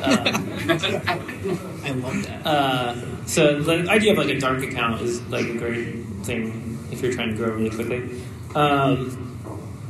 [1.84, 2.46] I love that.
[2.46, 7.02] uh, so the idea of like a dark account is like a great thing if
[7.02, 8.20] you're trying to grow really quickly.
[8.54, 9.38] Um,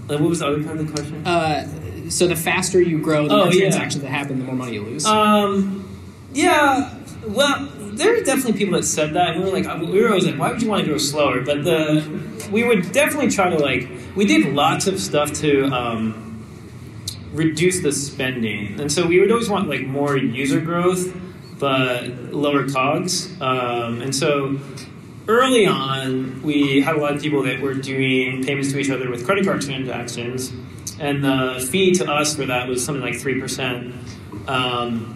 [0.08, 1.26] and what was the other part of the question?
[1.26, 3.60] Uh, so the faster you grow, the Oh, more yeah.
[3.62, 5.04] transactions that happen, the more money you lose.
[5.06, 5.82] Um,
[6.32, 6.94] yeah.
[7.26, 10.26] Well, there are definitely people that said that, and we were like, we were always
[10.26, 11.40] like, why would you want to go slower?
[11.40, 12.04] But the
[12.52, 16.44] we would definitely try to like, we did lots of stuff to um,
[17.32, 21.12] reduce the spending, and so we would always want like more user growth,
[21.58, 23.32] but lower cogs.
[23.40, 24.58] Um, and so
[25.26, 29.10] early on, we had a lot of people that were doing payments to each other
[29.10, 30.52] with credit card transactions,
[31.00, 33.94] and the fee to us for that was something like three percent.
[34.46, 35.15] Um,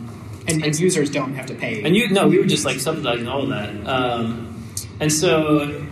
[0.50, 1.82] and, and users don't have to pay.
[1.82, 3.70] and you no, we were just like subsidizing all of that.
[3.86, 4.64] Um,
[4.98, 5.86] and so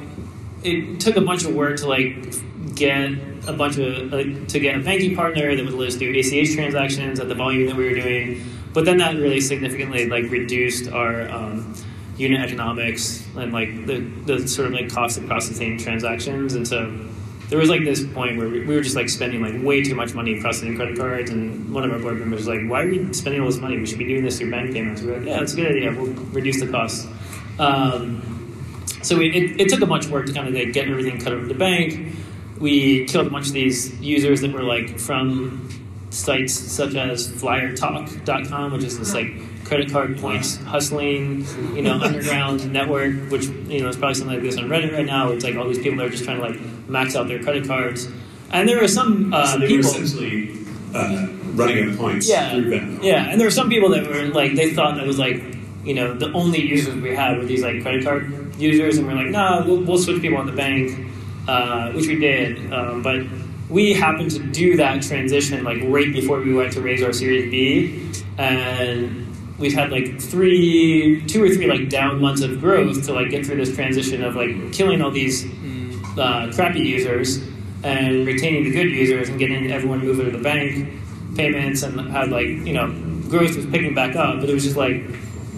[0.62, 2.34] it took a bunch of work to like
[2.74, 3.12] get
[3.46, 6.54] a bunch of like, to get a banking partner that would let us do ACH
[6.54, 8.44] transactions at the volume that we were doing.
[8.72, 11.74] But but then that really significantly like reduced our um,
[12.16, 16.54] unit economics and like the, the sort of like cost of processing transactions.
[16.54, 16.94] And so
[17.48, 19.94] there was like this point where we, we were just like spending like way too
[19.94, 21.30] much money processing credit cards.
[21.30, 23.78] And one of our board members was like, why are we spending all this money?
[23.78, 25.02] We should be doing this through bank payments.
[25.02, 25.92] We are like, yeah, that's a good idea.
[25.92, 27.06] We'll reduce the costs.
[27.58, 28.22] Um,
[29.02, 31.20] so we, it, it took a bunch of work to kind of like get everything
[31.20, 32.16] cut over the bank.
[32.58, 35.68] We killed a bunch of these users that were like from
[36.10, 39.32] sites such as flyertalk.com, which is this like
[39.64, 41.44] credit card points hustling,
[41.74, 45.06] you know, underground network, which you know is probably something like this on Reddit right
[45.06, 47.28] now, where it's like all these people that are just trying to like max out
[47.28, 48.08] their credit cards.
[48.50, 50.58] And there are some uh, so they people were essentially
[50.94, 53.02] uh, running out points yeah, through Venmo.
[53.02, 55.42] yeah, and there were some people that were like they thought that was like
[55.84, 59.14] you know the only users we had were these like credit card users, and we're
[59.14, 61.08] like, no, we'll, we'll switch people on the bank,
[61.46, 63.22] uh, which we did, um, but
[63.68, 67.50] we happened to do that transition like right before we went to raise our Series
[67.50, 69.26] B, and
[69.58, 73.44] we've had like three, two or three like down months of growth to like get
[73.44, 75.44] through this transition of like killing all these
[76.18, 77.42] uh, crappy users
[77.82, 80.88] and retaining the good users and getting everyone moving to the bank
[81.36, 82.88] payments and had like you know
[83.28, 85.02] growth was picking back up, but it was just like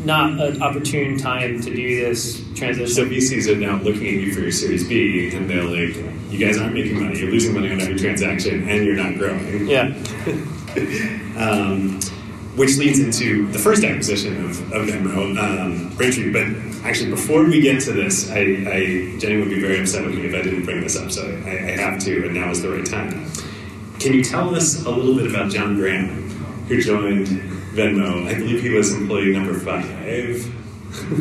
[0.05, 2.88] not an opportune time to do this transition.
[2.88, 5.96] So VCs are now looking at you for your Series B, and they're like,
[6.31, 7.19] "You guys aren't making money.
[7.19, 9.95] You're losing money on every transaction, and you're not growing." yeah.
[11.37, 12.01] um,
[12.57, 16.33] which leads into the first acquisition of, of Venmo, um, Braintree.
[16.33, 16.47] But
[16.85, 20.27] actually, before we get to this, I, I, Jenny would be very upset with me
[20.27, 21.11] if I didn't bring this up.
[21.11, 23.31] So I, I have to, and now is the right time.
[23.99, 26.29] Can you tell us a little bit about John Graham,
[26.69, 27.29] who joined
[27.75, 28.27] Venmo?
[28.27, 29.87] I believe he was employee number five.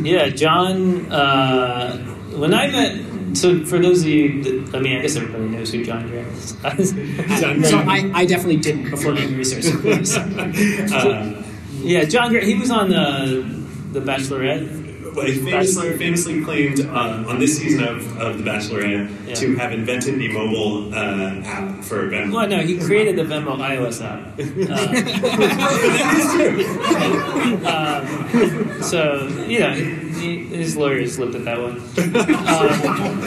[0.02, 1.12] Yeah, John.
[1.12, 1.98] Uh,
[2.36, 2.96] when I met,
[3.34, 6.28] so for those of you, that, I mean, I guess everybody knows who John Graham
[6.30, 6.54] is.
[7.42, 9.66] John So I, I definitely didn't before doing research.
[10.06, 10.22] so.
[11.00, 11.44] Uh,
[11.82, 12.46] yeah, John Graham.
[12.46, 13.46] He was on the
[13.94, 15.16] the Bachelorette.
[15.16, 19.34] well, he famously, famously claimed uh, on this season of, of The Bachelorette Yeah.
[19.36, 22.34] to have invented the mobile uh, app for Venmo.
[22.34, 24.40] Well, no, he created the Venmo iOS app.
[27.66, 31.78] Uh, um, so you know, he, his lawyers looked at that one.
[31.78, 33.20] Um,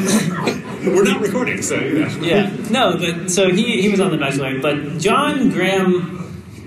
[0.85, 2.09] We're not recording, so know.
[2.21, 6.19] yeah, no, but so he he was on the Bachelor, but John Graham.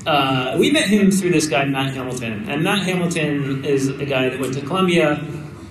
[0.08, 4.30] Uh, we met him through this guy Matt Hamilton, and Matt Hamilton is a guy
[4.30, 5.16] that went to Columbia.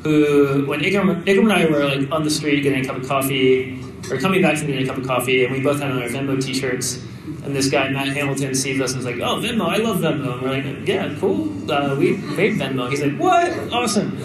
[0.03, 3.09] Who, when Ikram, Ikram and I were like on the street getting a cup of
[3.09, 6.03] coffee, or coming back from getting a cup of coffee, and we both had on
[6.03, 7.03] our Venmo T-shirts.
[7.45, 9.67] And this guy Matt Hamilton sees us and is like, "Oh, Venmo!
[9.69, 11.49] I love Venmo." And we're like, "Yeah, cool.
[11.71, 13.73] Uh, we paid Venmo." He's like, "What?
[13.73, 14.19] Awesome!"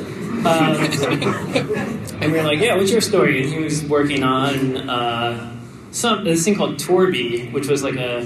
[0.45, 0.45] Um,
[2.21, 5.59] and we were like, "Yeah, what's your story?" And he was working on uh,
[5.91, 8.21] some this thing called Tourbee, which was like a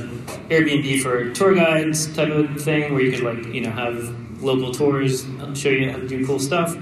[0.49, 4.71] Airbnb for tour guides type of thing, where you could like you know have local
[4.73, 6.75] tours show you how to do cool stuff.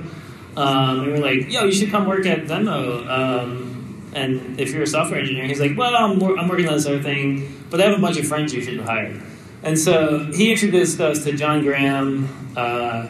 [0.58, 4.72] Um, and we were like, "Yo, you should come work at Venmo." Um, and if
[4.74, 7.66] you're a software engineer, he's like, "Well, I'm, wor- I'm working on this other thing,
[7.70, 9.22] but I have a bunch of friends you should hire."
[9.64, 12.28] And so he introduced us to John Graham.
[12.58, 13.08] Uh,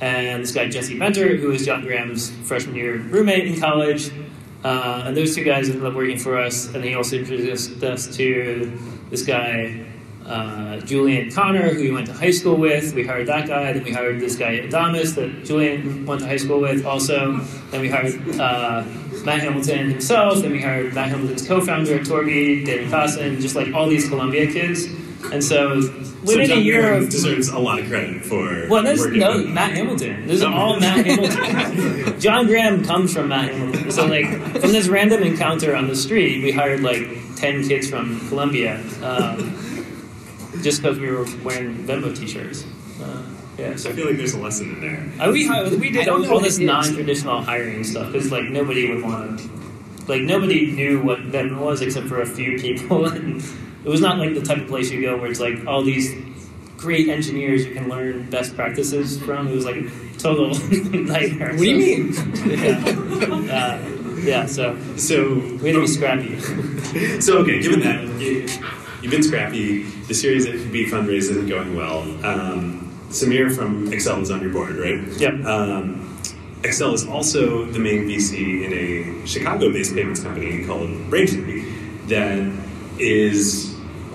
[0.00, 4.10] and this guy Jesse Benter, who was John Graham's freshman year roommate in college.
[4.64, 8.16] Uh, and those two guys ended up working for us, and he also introduced us
[8.16, 8.76] to
[9.10, 9.86] this guy
[10.26, 12.94] uh, Julian Connor, who we went to high school with.
[12.94, 13.72] We hired that guy.
[13.72, 17.38] Then we hired this guy Adamus that Julian went to high school with also.
[17.70, 18.82] Then we hired uh,
[19.24, 20.42] Matt Hamilton himself.
[20.42, 24.86] Then we hired Matt Hamilton's co-founder Torby, David Fasten, just like all these Columbia kids.
[25.32, 25.88] And so So
[26.24, 29.18] within John a year Graham of deserves a lot of credit for well, there's working
[29.20, 30.26] no with- Matt Hamilton.
[30.26, 32.20] This is all Matt Hamilton.
[32.20, 33.90] John Graham comes from Matt Hamilton.
[33.90, 34.26] So, like,
[34.60, 39.36] from this random encounter on the street, we hired like ten kids from Columbia, um,
[40.62, 42.64] just because we were wearing Venmo T-shirts.
[43.02, 43.22] Uh,
[43.58, 45.26] yeah, I feel like there's a lesson in there.
[45.26, 49.40] uh, we we did don't all this non-traditional hiring stuff because like nobody would want
[49.40, 49.48] to,
[50.08, 53.42] like nobody knew what Venmo was except for a few people, and
[53.86, 56.12] it was not like the type of place you go where it's like all these
[56.76, 59.46] great engineers you can learn best practices from.
[59.46, 60.48] It was like a total
[60.92, 61.52] nightmare.
[61.52, 62.12] What do you mean?
[62.44, 64.46] Yeah, uh, yeah.
[64.46, 66.36] So So we had to be scrappy.
[67.20, 68.48] So okay, given that you,
[69.00, 72.00] you've been scrappy, the Series B fundraise isn't going well.
[72.26, 74.98] Um, Sameer from Accel is on your board, right?
[75.20, 75.44] Yep.
[75.44, 76.18] Um,
[76.62, 81.64] Accel is also the main VC in a Chicago-based payments company called Braintree
[82.08, 82.52] that
[82.98, 83.65] is,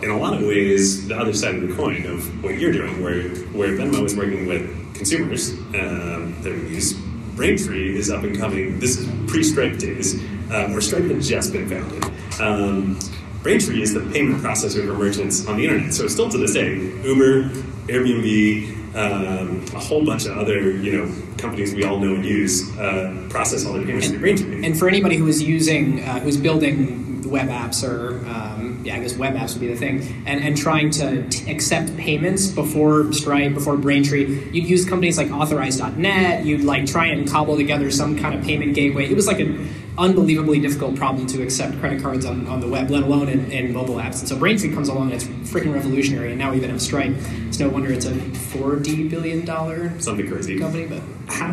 [0.01, 3.01] in a lot of ways, the other side of the coin of what you're doing,
[3.03, 6.93] where where Venmo is working with consumers um, that use.
[7.35, 8.79] Braintree is up and coming.
[8.79, 12.03] This is pre-Stripe days, uh, where Stripe had just been founded.
[12.39, 12.99] Um,
[13.41, 15.93] Braintree is the payment processor for merchants on the internet.
[15.93, 17.49] So still to this day, Uber,
[17.87, 22.77] Airbnb, um, a whole bunch of other you know companies we all know and use
[22.77, 24.65] uh, process all their payments through Braintree.
[24.65, 28.99] And for anybody who is using, uh, who's building web apps or, um, yeah, I
[28.99, 33.11] guess web apps would be the thing, and, and trying to t- accept payments before
[33.13, 38.17] Stripe, before Braintree, you'd use companies like Authorize.net, you'd like try and cobble together some
[38.17, 39.05] kind of payment gateway.
[39.09, 42.89] It was like an unbelievably difficult problem to accept credit cards on, on the web,
[42.89, 44.19] let alone in, in mobile apps.
[44.21, 47.13] And so Braintree comes along and it's freaking revolutionary, and now we even have Stripe.
[47.47, 50.57] It's no wonder it's a $40 billion Something crazy.
[50.59, 51.51] company, but How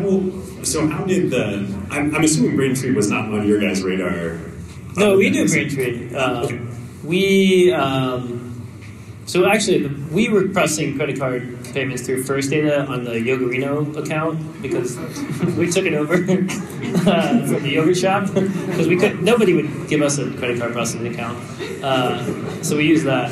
[0.63, 0.87] so?
[0.87, 1.65] How did the?
[1.91, 4.39] I'm, I'm assuming Braintree was not on your guys' radar.
[4.97, 5.47] No, we do.
[5.47, 6.13] Braintree.
[6.15, 6.59] Uh, Okay.
[7.09, 8.45] We um,
[9.25, 11.41] so actually we were processing credit card
[11.73, 14.95] payments through First Data on the Yogurino account because
[15.57, 16.13] we took it over
[17.09, 20.73] uh, from the yogurt shop because we could nobody would give us a credit card
[20.73, 21.37] processing account,
[21.83, 23.31] uh, so we used that.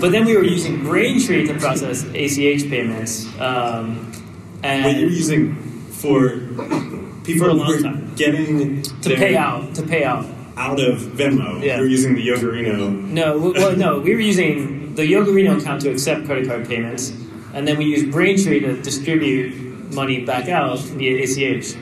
[0.00, 3.26] But then we were using Braintree to process ACH payments.
[3.40, 4.12] Um,
[4.62, 5.54] and What you're using
[5.90, 6.30] for
[7.24, 8.14] people For a long time.
[8.14, 10.26] getting to their- pay out to pay out.
[10.56, 11.62] Out of Venmo.
[11.62, 11.78] Yeah.
[11.78, 12.90] You're using the Yogurino.
[12.90, 17.10] No, well, no, we were using the Yogurino account to accept credit card payments,
[17.52, 21.76] and then we used Braintree to distribute money back out via ACH.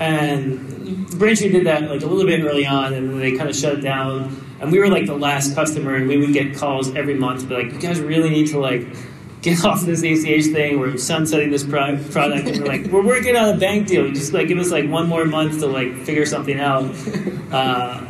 [0.00, 3.56] And Braintree did that like a little bit early on, and then they kind of
[3.56, 4.44] shut it down.
[4.60, 7.46] And we were like the last customer, and we would get calls every month, to
[7.46, 8.86] be like, "You guys really need to like."
[9.42, 10.80] Get off this ACH thing.
[10.80, 14.10] We're sunsetting this pro- product, and we're like, we're working on a bank deal.
[14.10, 16.84] Just like give us like one more month to like figure something out.
[17.52, 18.04] Uh,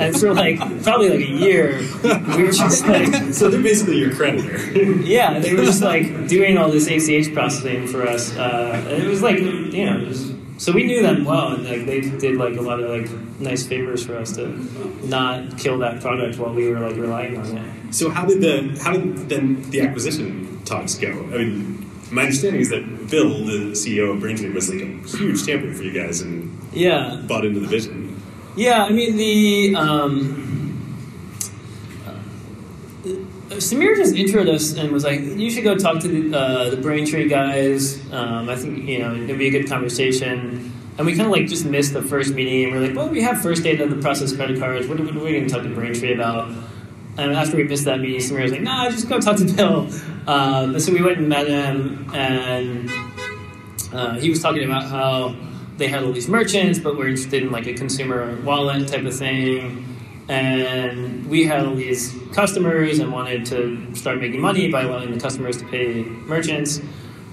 [0.00, 4.14] and for like probably like a year, we were just like, So they're basically your
[4.14, 4.56] creditor.
[5.02, 8.36] yeah, they were just like doing all this ACH processing for us.
[8.36, 11.86] Uh, and it was like, you know, was, so we knew them well, and like
[11.86, 14.48] they did like a lot of like nice favors for us to
[15.06, 17.72] not kill that product while we were like relying on it.
[17.90, 21.08] So how did the how did then the acquisition talks go?
[21.08, 25.44] I mean, my understanding is that Bill, the CEO of Braintree, was like a huge
[25.46, 28.20] champion for you guys and Yeah, bought into the vision.
[28.56, 30.94] Yeah, I mean the um,
[32.06, 36.70] uh, Sameer just introed us and was like, "You should go talk to the, uh,
[36.70, 38.00] the Braintree guys.
[38.12, 41.46] Um, I think you know it'd be a good conversation." And we kind of like
[41.46, 44.34] just missed the first meeting, and we're like, "Well, we have first data the process
[44.34, 44.88] credit cards.
[44.88, 46.52] What are, what are we going to talk to Braintree about?"
[47.18, 49.88] And after we missed that meeting, Sameer was like, "Nah, just go talk to Bill."
[50.26, 52.90] Um, so we went and met him, and
[53.92, 55.34] uh, he was talking about how
[55.78, 59.16] they had all these merchants, but we're interested in like a consumer wallet type of
[59.16, 59.84] thing.
[60.28, 65.20] And we had all these customers and wanted to start making money by allowing the
[65.20, 66.80] customers to pay merchants.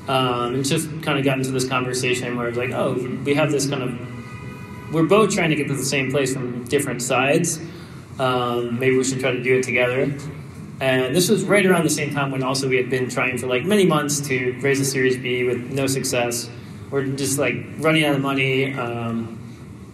[0.07, 2.93] Um, and just kind of got into this conversation where it's like, oh,
[3.25, 6.63] we have this kind of, we're both trying to get to the same place from
[6.65, 7.59] different sides.
[8.19, 10.13] Um, maybe we should try to do it together.
[10.79, 13.47] And this was right around the same time when also we had been trying for
[13.47, 16.49] like many months to raise a Series B with no success.
[16.91, 18.73] We're just like running out of money.
[18.73, 19.39] Um,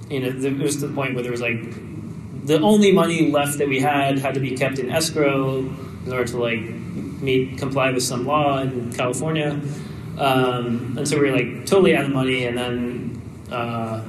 [0.09, 1.61] you know, it was to the point where there was like
[2.45, 6.25] the only money left that we had had to be kept in escrow in order
[6.25, 6.59] to like
[7.21, 9.59] meet comply with some law in California.
[10.17, 14.03] Um, and so we were like totally out of money, and then uh,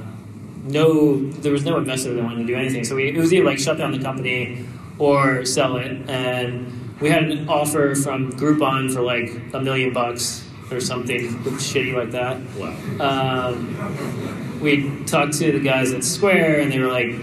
[0.63, 2.83] no, there was no investor that wanted to do anything.
[2.83, 4.65] So we, it was either like shut down the company
[4.97, 6.09] or sell it.
[6.09, 11.93] And we had an offer from Groupon for like a million bucks or something shitty
[11.93, 12.39] like that.
[12.57, 13.49] Wow.
[13.49, 17.13] Um, we talked to the guys at Square, and they were like,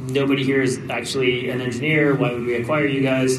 [0.00, 2.14] "Nobody here is actually an engineer.
[2.14, 3.38] Why would we acquire you guys?"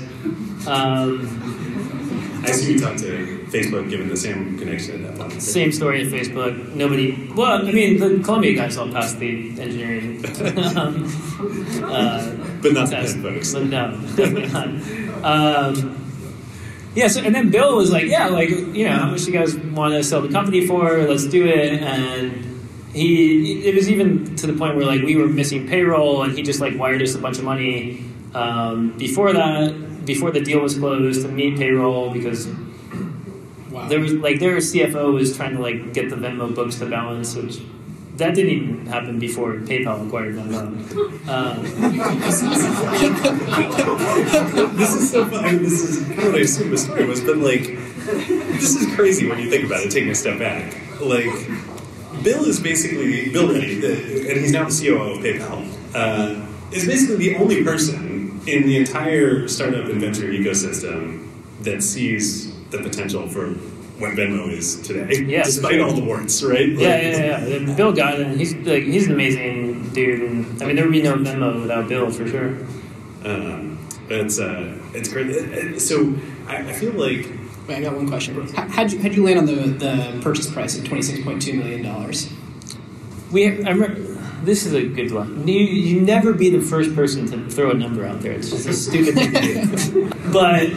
[0.68, 5.42] Um, I assume you talked to Facebook, given the same connection at that point.
[5.42, 6.76] same story at Facebook.
[6.76, 7.32] Nobody.
[7.34, 10.24] Well, I mean, the Columbia guys all passed the engineering.
[10.78, 11.06] um,
[11.84, 13.54] uh, But not the test, Penn folks.
[13.54, 14.68] But no, definitely not.
[15.24, 15.98] Um,
[16.94, 19.38] yeah, so and then Bill was like, "Yeah, like you know, how much do you
[19.38, 21.04] guys want to sell the company for?
[21.04, 22.60] Let's do it." And
[22.92, 26.42] he, it was even to the point where like we were missing payroll, and he
[26.42, 30.78] just like wired us a bunch of money um, before that, before the deal was
[30.78, 32.48] closed to meet payroll because.
[33.88, 37.36] There was like their CFO was trying to like get the Venmo books to balance,
[37.36, 37.60] which
[38.18, 41.30] that didn't even happen before PayPal acquired Venmo.
[41.30, 41.62] Um,
[42.22, 42.42] this
[44.94, 45.48] is so funny.
[45.48, 49.30] I mean, this is what I assumed the story was, but like, this is crazy
[49.30, 50.76] when you think about it, taking a step back.
[51.00, 51.32] Like,
[52.24, 57.36] Bill is basically, Bill and he's now the COO of PayPal, uh, is basically the
[57.36, 61.30] only person in the entire startup and venture ecosystem
[61.62, 63.54] that sees the potential for
[64.00, 66.70] what Venmo is today, Yeah, despite all the warts, right?
[66.70, 67.56] Like, yeah, yeah, yeah.
[67.56, 68.38] And Bill got it.
[68.38, 70.22] He's like he's an amazing dude.
[70.22, 72.58] And, I mean, there would be no Venmo without Bill for sure.
[73.26, 73.80] Um,
[74.10, 75.30] it's uh, it's great.
[75.36, 76.16] Uh, So
[76.48, 77.28] I, I feel like
[77.68, 78.48] Wait, I got one question.
[78.56, 81.42] How, how'd you how'd you land on the the purchase price of twenty six point
[81.42, 82.32] two million dollars?
[83.30, 83.96] We, I remember,
[84.46, 85.46] this is a good one.
[85.46, 88.32] You, you never be the first person to throw a number out there.
[88.32, 90.10] It's just a stupid thing to do.
[90.32, 90.70] But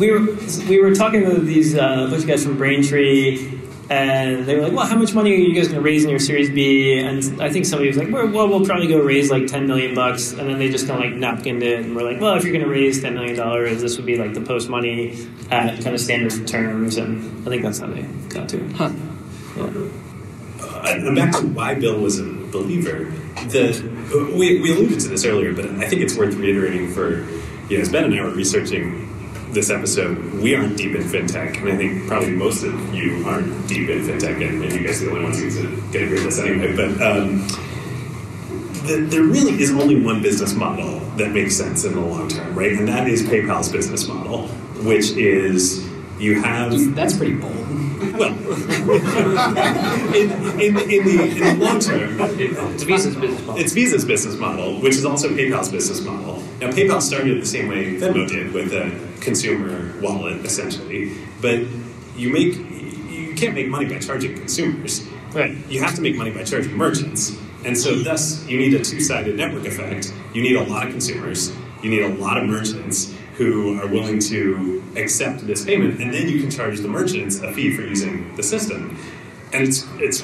[0.00, 0.20] we were
[0.68, 4.72] we were talking to these uh, bunch of guys from Braintree, and they were like,
[4.72, 7.40] "Well, how much money are you guys going to raise in your Series B?" And
[7.40, 10.32] I think somebody was like, "Well, well we'll probably go raise like ten million bucks,"
[10.32, 12.52] and then they just kind of like napkined it, and we're like, "Well, if you're
[12.52, 15.94] going to raise ten million dollars, this would be like the post money at kind
[15.94, 18.72] of standard terms," and I think that's how they got to it.
[18.72, 18.90] Huh.
[20.60, 23.12] Uh, back to why Bill was a believer.
[23.48, 27.26] The we, we alluded to this earlier, but I think it's worth reiterating for
[27.68, 29.09] you know, as Ben and I were researching
[29.52, 33.68] this episode, we aren't deep in fintech, and I think probably most of you aren't
[33.68, 35.50] deep in fintech, and, you guys are the only ones who
[35.90, 36.74] get to hear this anyway.
[36.74, 37.46] But um,
[38.86, 42.54] the, there really is only one business model that makes sense in the long term,
[42.54, 42.72] right?
[42.72, 44.48] And that is PayPal's business model,
[44.82, 45.88] which is
[46.18, 47.54] you have That's pretty bold.
[48.00, 48.32] Well,
[50.14, 50.30] in,
[50.60, 53.60] in, in, the, in the long term, It's Visa's business model.
[53.60, 56.42] it's Visa's business model, which is also PayPal's business model.
[56.60, 58.90] Now, PayPal started the same way Venmo did with a
[59.20, 61.12] consumer wallet, essentially.
[61.40, 61.60] But
[62.16, 62.54] you make
[63.10, 65.06] you can't make money by charging consumers.
[65.32, 65.56] Right.
[65.68, 67.36] You have to make money by charging merchants.
[67.64, 70.12] And so, thus, you need a two-sided network effect.
[70.32, 71.52] You need a lot of consumers.
[71.82, 76.28] You need a lot of merchants who are willing to accept this payment, and then
[76.28, 78.98] you can charge the merchants a fee for using the system.
[79.54, 80.22] And it's it's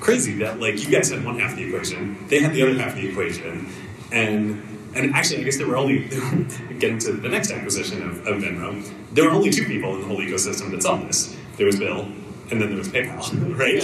[0.00, 2.74] crazy that like you guys had one half of the equation, they had the other
[2.74, 3.66] half of the equation,
[4.12, 4.62] and
[4.94, 6.08] and actually I guess there were only
[6.78, 10.06] getting to the next acquisition of, of Venmo, there were only two people in the
[10.06, 11.34] whole ecosystem that saw this.
[11.56, 12.02] There was Bill,
[12.50, 13.82] and then there was PayPal, right?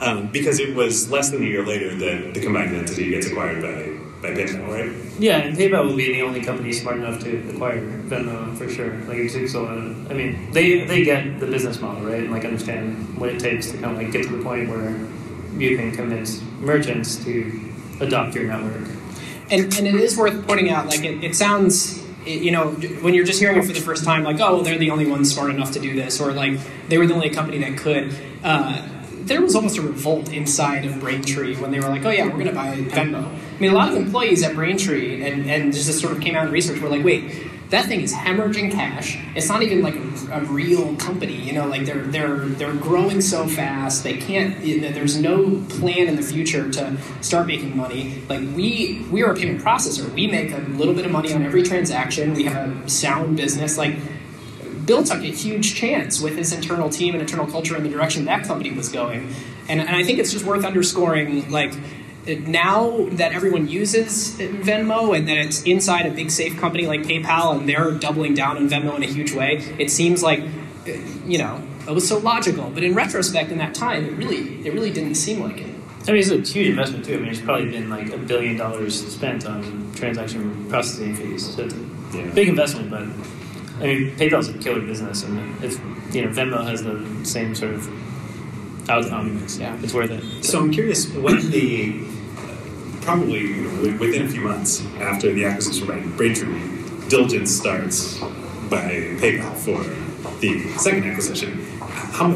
[0.00, 3.60] um, because it was less than a year later that the combined entity gets acquired
[3.60, 3.91] by
[4.22, 4.92] by PayPal, right?
[5.18, 8.94] Yeah, and PayPal will be the only company smart enough to acquire Venmo for sure.
[9.08, 12.22] Like it takes a lot of, I mean, they they get the business model right,
[12.22, 14.94] and like understand what it takes to kind of like get to the point where
[15.58, 17.60] you can convince merchants to
[18.00, 18.88] adopt your network.
[19.50, 22.68] And, and it is worth pointing out, like, it, it sounds, it- you know,
[23.02, 25.30] when you're just hearing it for the first time, like, oh, they're the only ones
[25.34, 26.58] smart enough to do this, or like,
[26.88, 28.14] they were the only company that could.
[28.42, 28.88] Uh,
[29.26, 32.32] there was almost a revolt inside of Braintree when they were like, oh, yeah, we're
[32.32, 33.24] going to buy Venmo.
[33.26, 36.46] I mean, a lot of employees at Braintree, and, and just sort of came out
[36.46, 39.18] in research, were like, wait, that thing is hemorrhaging cash.
[39.34, 41.66] It's not even like a, a real company, you know.
[41.66, 44.04] Like they're they're they're growing so fast.
[44.04, 44.62] They can't.
[44.62, 48.22] you know, There's no plan in the future to start making money.
[48.28, 50.12] Like we we are a payment processor.
[50.12, 52.34] We make a little bit of money on every transaction.
[52.34, 53.78] We have a sound business.
[53.78, 53.96] Like
[54.84, 58.24] Bill took a huge chance with his internal team and internal culture and the direction
[58.26, 59.32] that company was going.
[59.68, 61.72] And, and I think it's just worth underscoring, like,
[62.26, 67.58] now that everyone uses Venmo and that it's inside a big safe company like PayPal
[67.58, 70.92] and they're doubling down on Venmo in a huge way, it seems like, uh,
[71.26, 72.70] you know, it was so logical.
[72.70, 75.74] But in retrospect, in that time, it really, it really didn't seem like it.
[76.06, 77.14] I mean, it's a huge investment too.
[77.14, 81.54] I mean, it's probably been like a billion dollars spent on transaction processing fees.
[81.54, 81.78] So it's a
[82.16, 82.26] Yeah.
[82.34, 83.04] big investment, but
[83.82, 85.76] I mean, PayPal's a killer business, and it's
[86.14, 87.88] you know Venmo has the same sort of
[88.88, 89.40] outcome.
[89.44, 89.76] It's, Yeah.
[89.82, 90.44] it's worth it.
[90.44, 92.04] So I'm curious when the
[93.02, 98.18] probably you know, within a few months after the acquisition by Braintree, diligence starts
[98.70, 99.82] by PayPal for
[100.40, 101.66] the second acquisition.
[101.80, 102.30] How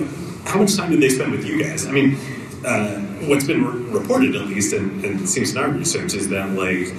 [0.44, 1.86] how much time did they spend with you guys?
[1.86, 2.16] I mean,
[2.64, 6.28] uh, what's been re- reported at least, and, and it seems in our research, is
[6.30, 6.92] that like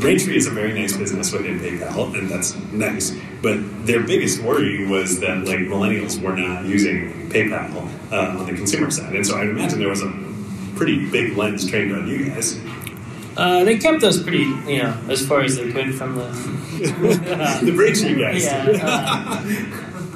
[0.00, 3.16] Braintree is a very nice business within PayPal, and that's nice.
[3.42, 8.52] But their biggest worry was that like millennials were not using PayPal uh, on the
[8.54, 10.12] consumer side, and so I'd imagine there was a
[10.76, 12.60] pretty big lens trained on you guys.
[13.36, 16.24] Uh, they kept us pretty, you know, as far as they could from the.
[17.64, 18.44] the Braintree guys.
[18.44, 18.66] yeah.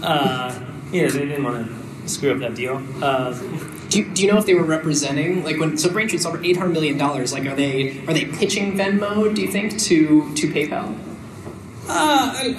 [0.03, 0.61] Uh, uh,
[0.93, 2.78] you they didn't want to screw up that deal.
[3.93, 6.57] Do you, do you know if they were representing like when so Braintree sold eight
[6.57, 7.30] hundred million dollars?
[7.30, 9.34] Like, are they are they pitching Venmo?
[9.34, 10.99] Do you think to to PayPal?
[11.86, 12.57] Uh, I,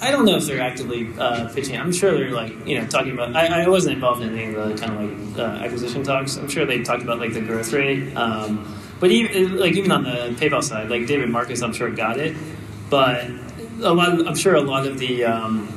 [0.00, 1.76] I don't know if they're actively uh, pitching.
[1.76, 3.36] I'm sure they're like you know talking about.
[3.36, 6.38] I, I wasn't involved in any of the kind of like uh, acquisition talks.
[6.38, 8.14] I'm sure they talked about like the growth rate.
[8.16, 12.18] Um, but even like even on the PayPal side, like David Marcus, I'm sure got
[12.18, 12.34] it.
[12.88, 13.26] But
[13.82, 15.68] a lot, of, I'm sure a lot of the um,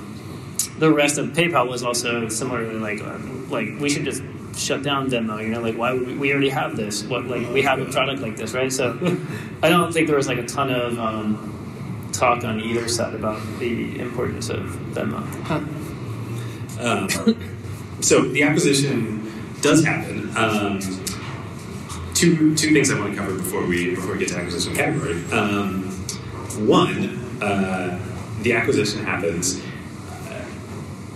[0.80, 4.24] the rest of PayPal was also similarly like um, like we should just
[4.55, 5.41] shut down Venmo.
[5.41, 7.03] You know, like why would we, we already have this?
[7.03, 8.71] What like we have a product like this, right?
[8.71, 8.97] So
[9.63, 13.41] I don't think there was like a ton of um, talk on either side about
[13.59, 15.21] the importance of Venmo.
[16.79, 17.09] Um,
[18.01, 19.31] so the acquisition
[19.61, 20.35] does happen.
[20.35, 20.79] Um,
[22.13, 25.23] two two things I want to cover before we before we get to acquisition category.
[25.31, 25.83] Um,
[26.67, 27.99] one, uh,
[28.41, 29.61] the acquisition happens.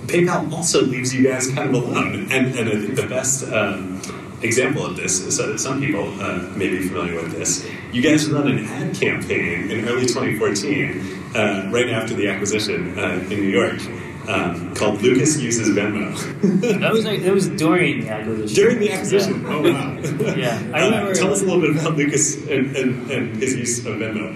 [0.08, 2.28] PayPal also leaves you guys kind of alone.
[2.32, 4.02] And, and I think the best um,
[4.42, 7.68] example of this is that some people uh, may be familiar with this.
[7.92, 13.20] You guys run an ad campaign in early 2014, uh, right after the acquisition uh,
[13.30, 13.80] in New York.
[14.28, 16.10] Um, called Lucas uses Venmo.
[16.82, 18.56] That was like it was during the acquisition.
[18.56, 19.54] During the acquisition, Yeah.
[19.54, 20.36] oh wow!
[20.36, 21.14] Yeah, I Uh, remember.
[21.14, 24.34] tell us a little bit about Lucas and, and, and his use of Venmo.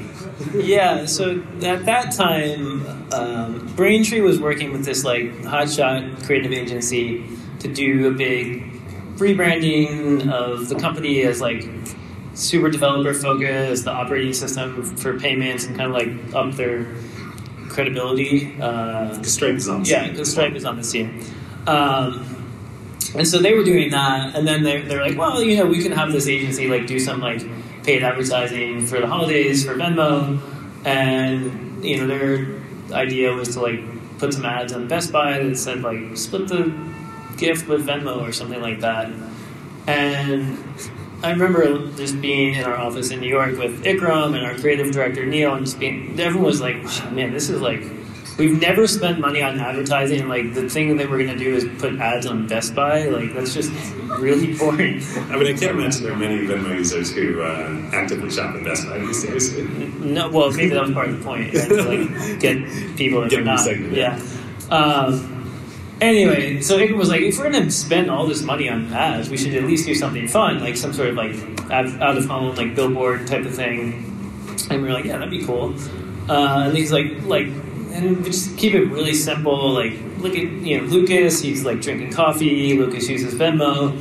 [0.53, 7.25] Yeah, so at that time, um, Braintree was working with this like hotshot creative agency
[7.59, 8.63] to do a big
[9.17, 11.67] rebranding of the company as like
[12.35, 16.85] super developer focused, the operating system for payments, and kind of like up their
[17.67, 18.55] credibility.
[18.61, 19.83] Uh, Stripe is on.
[19.85, 21.23] yeah, because Stripe is on the scene.
[21.67, 22.25] Um,
[23.15, 25.81] and so they were doing that, and then they're, they're like, well, you know, we
[25.81, 27.41] can have this agency like do some like
[27.89, 30.39] paid advertising for the holidays for Venmo,
[30.85, 32.61] and you know their
[32.93, 33.81] idea was to like
[34.19, 36.71] put some ads on Best Buy that said like split the
[37.37, 39.11] gift with Venmo or something like that.
[39.87, 40.63] And
[41.23, 44.91] I remember just being in our office in New York with Iqram and our creative
[44.91, 47.81] director Neil, and just being everyone was like, man, this is like
[48.39, 50.29] We've never spent money on advertising.
[50.29, 53.05] Like the thing that we're gonna do is put ads on Best Buy.
[53.07, 53.69] Like that's just
[54.17, 55.03] really boring.
[55.29, 58.63] I mean, I can't imagine there are many Venmo users who uh, actively shop at
[58.63, 59.57] Best Buy these days.
[59.99, 61.53] No, well, maybe that was part of the point.
[61.53, 62.65] Like get
[62.95, 63.91] people that Get are not.
[63.91, 64.19] Yeah.
[64.71, 65.53] Um,
[65.99, 69.37] anyway, so Iqram was like, if we're gonna spend all this money on ads, we
[69.37, 71.35] should at least do something fun, like some sort of like
[71.69, 74.05] out, out of home, like billboard type of thing.
[74.69, 75.75] And we were like, yeah, that'd be cool.
[76.29, 77.47] Uh, and he's like, like,
[77.91, 79.71] and just keep it really simple.
[79.71, 81.41] Like, look at you know Lucas.
[81.41, 82.77] He's like drinking coffee.
[82.77, 83.91] Lucas uses Venmo,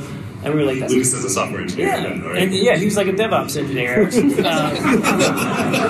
[0.43, 1.87] and we were like, that's Lucas is a software engineer.
[1.87, 2.43] yeah, right?
[2.43, 4.09] and yeah, he was like a DevOps engineer.
[4.45, 4.75] Uh,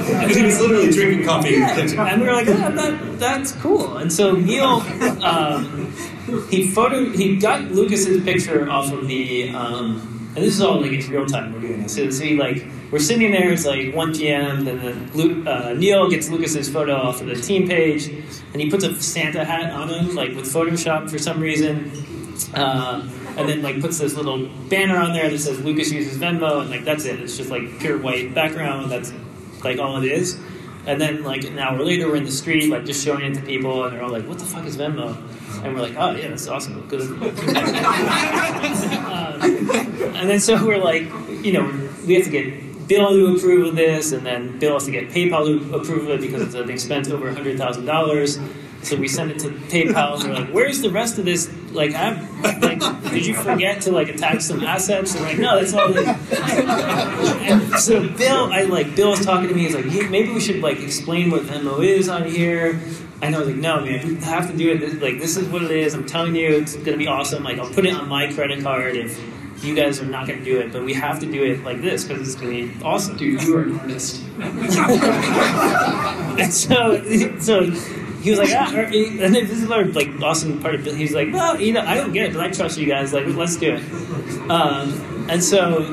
[0.20, 2.00] And he was literally drinking coffee kitchen.
[2.00, 3.98] and we were like, yeah, that, that's cool.
[3.98, 4.82] And so Neil,
[5.24, 5.92] um,
[6.50, 10.92] he photo, he got Lucas's picture off of the, um, and this is all like
[10.92, 11.54] in real time.
[11.54, 11.96] We're doing this.
[11.96, 13.52] So, so he like, we're sitting there.
[13.52, 14.66] It's like 1 p.m.
[14.66, 19.00] Then uh, Neil gets Lucas's photo off of the team page, and he puts a
[19.02, 21.92] Santa hat on him, like with Photoshop for some reason.
[22.54, 26.62] Uh, and then like puts this little banner on there that says Lucas uses Venmo,
[26.62, 27.20] and like that's it.
[27.20, 28.92] It's just like pure white background.
[28.92, 29.14] That's
[29.64, 30.40] like all it is.
[30.88, 33.42] And then like an hour later, we're in the street, like just showing it to
[33.42, 35.16] people, and they're all like, "What the fuck is Venmo?"
[35.64, 37.02] And we're like, "Oh yeah, that's awesome." Good.
[37.02, 37.24] Um,
[40.16, 41.04] and then so we're like,
[41.44, 44.86] you know, we have to get Bill to approve of this, and then Bill has
[44.86, 47.86] to get PayPal to approve of it because it's uh, an expense over hundred thousand
[47.86, 48.40] dollars.
[48.82, 51.54] So we send it to PayPal, and we're like, "Where's the rest of this?
[51.72, 52.20] Like, i
[52.60, 52.80] like,
[53.12, 56.08] did you forget to like attach some assets?" And like, "No, that's all." Is."
[57.50, 59.62] And so Bill, I like Bill was talking to me.
[59.62, 62.82] He's like, "Hey, maybe we should like explain what Venmo is on here.
[63.22, 65.02] And I was like, no, man, we have to do it.
[65.02, 65.94] Like, this is what it is.
[65.94, 67.44] I'm telling you, it's gonna be awesome.
[67.44, 69.20] Like, I'll put it on my credit card if
[69.62, 72.06] you guys are not gonna do it, but we have to do it like this
[72.06, 73.18] because it's gonna be awesome.
[73.18, 74.24] Dude, you are an artist.
[76.40, 77.02] And so,
[77.40, 77.70] so
[78.22, 80.96] he was like, ah, and then this is our like awesome part of it.
[80.96, 83.14] He's like, well, you know, I don't get it, but I trust you guys.
[83.14, 84.52] Like, let's do it.
[84.52, 85.84] Um, and so,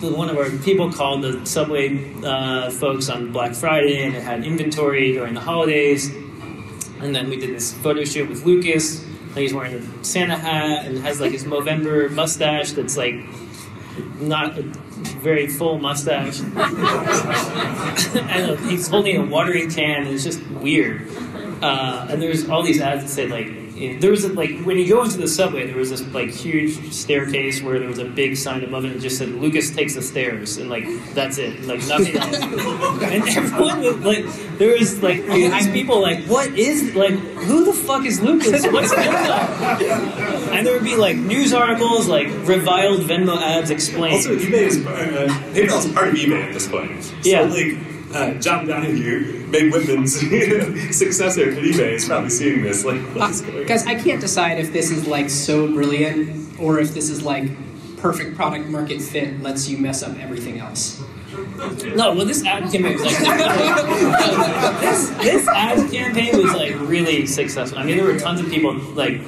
[0.00, 4.44] one of our people called the Subway uh, folks on Black Friday, and it had
[4.44, 6.08] inventory during the holidays.
[7.00, 9.04] And then we did this photo shoot with Lucas.
[9.30, 13.14] And he's wearing a Santa hat and has like his Movember mustache that's like
[14.20, 16.40] not a very full mustache.
[18.14, 21.08] and he's holding a watering can, and it's just weird.
[21.62, 23.46] Uh, and there's all these ads that say like,
[23.80, 26.92] there was a, like when you go into the subway, there was this like huge
[26.92, 30.02] staircase where there was a big sign above it that just said Lucas takes the
[30.02, 32.36] stairs, and like that's it, like nothing else.
[33.02, 37.72] and everyone was like, there was like these people like, what is like, who the
[37.72, 38.66] fuck is Lucas?
[38.66, 39.82] What's going on?
[40.52, 44.16] And there would be like news articles like reviled Venmo ads explained.
[44.16, 47.02] Also, eBay is uh, PayPal is part of eBay at this point.
[47.02, 47.40] So, Yeah.
[47.42, 47.78] like
[48.14, 50.14] uh, John Donahoe, Meg Whitman's
[50.96, 52.84] successor at eBay, is probably seeing this.
[52.84, 53.66] Like, what is going on?
[53.66, 57.50] Guys, I can't decide if this is like so brilliant or if this is like
[57.98, 61.02] perfect product market fit lets you mess up everything else.
[61.94, 63.20] No, well, this ad campaign was like
[64.80, 65.10] this.
[65.10, 67.78] This ad campaign was like really successful.
[67.78, 68.74] I mean, there were tons of people.
[68.74, 69.20] Like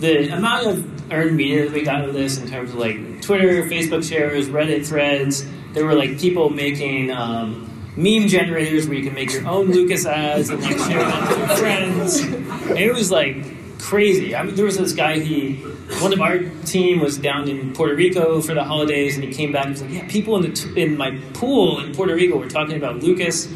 [0.00, 3.22] the amount of earned media that we got out of this in terms of like
[3.22, 5.46] Twitter, Facebook shares, Reddit threads.
[5.72, 10.06] There were like people making um, meme generators where you can make your own Lucas
[10.06, 12.20] ads and like share them with your friends.
[12.20, 13.36] And it was like
[13.78, 14.34] crazy.
[14.34, 15.18] I mean, there was this guy.
[15.18, 15.54] He
[16.00, 19.52] one of our team was down in Puerto Rico for the holidays, and he came
[19.52, 22.38] back and was like, "Yeah, people in the t- in my pool in Puerto Rico
[22.38, 23.46] were talking about Lucas,"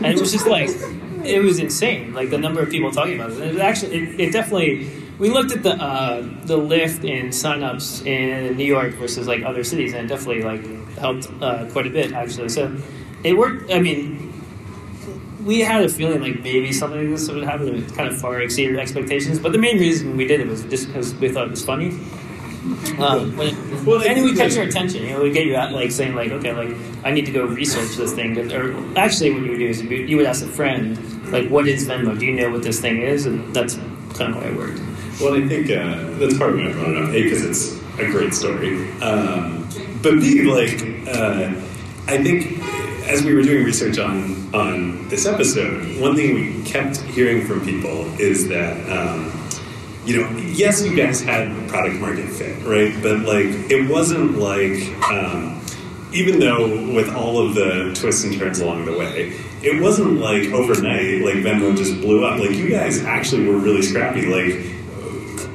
[0.00, 0.70] and it was just like
[1.24, 2.14] it was insane.
[2.14, 3.40] Like the number of people talking about it.
[3.40, 4.88] And it actually, it, it definitely.
[5.18, 9.64] we looked at the uh, the lift in signups in New York versus like other
[9.64, 10.64] cities, and it definitely like
[10.96, 12.48] helped uh, quite a bit actually.
[12.48, 12.74] So
[13.24, 13.70] it worked.
[13.72, 14.32] I mean,
[15.44, 17.68] we had a feeling like maybe something like this would happen.
[17.74, 19.38] It kind of far exceeded expectations.
[19.38, 21.90] But the main reason we did it was just because we thought it was funny.
[22.98, 25.02] Um, when Well, and it would like- catch your attention.
[25.02, 27.44] You know, we get you out like saying like, okay, like I need to go
[27.44, 28.38] research this thing.
[28.52, 30.96] Or actually, what you would do is you you would ask a friend,
[31.32, 32.16] like, what is Venmo?
[32.16, 33.26] Do you know what this thing is?
[33.26, 33.74] And that's
[34.14, 34.80] kind of how it worked.
[35.20, 37.08] Well, I think uh, that's part of why I brought it up.
[37.10, 38.88] A, because it's a great story.
[39.00, 39.68] Um,
[40.02, 41.50] but B, like, uh,
[42.06, 42.58] I think
[43.04, 47.64] as we were doing research on on this episode, one thing we kept hearing from
[47.64, 48.76] people is that.
[48.90, 49.38] Um,
[50.04, 52.92] you know, yes, you guys had product market fit, right?
[53.02, 54.82] But like, it wasn't like,
[55.12, 55.64] um,
[56.12, 59.32] even though with all of the twists and turns along the way,
[59.62, 62.40] it wasn't like overnight, like Venmo just blew up.
[62.40, 64.26] Like, you guys actually were really scrappy.
[64.26, 64.71] Like,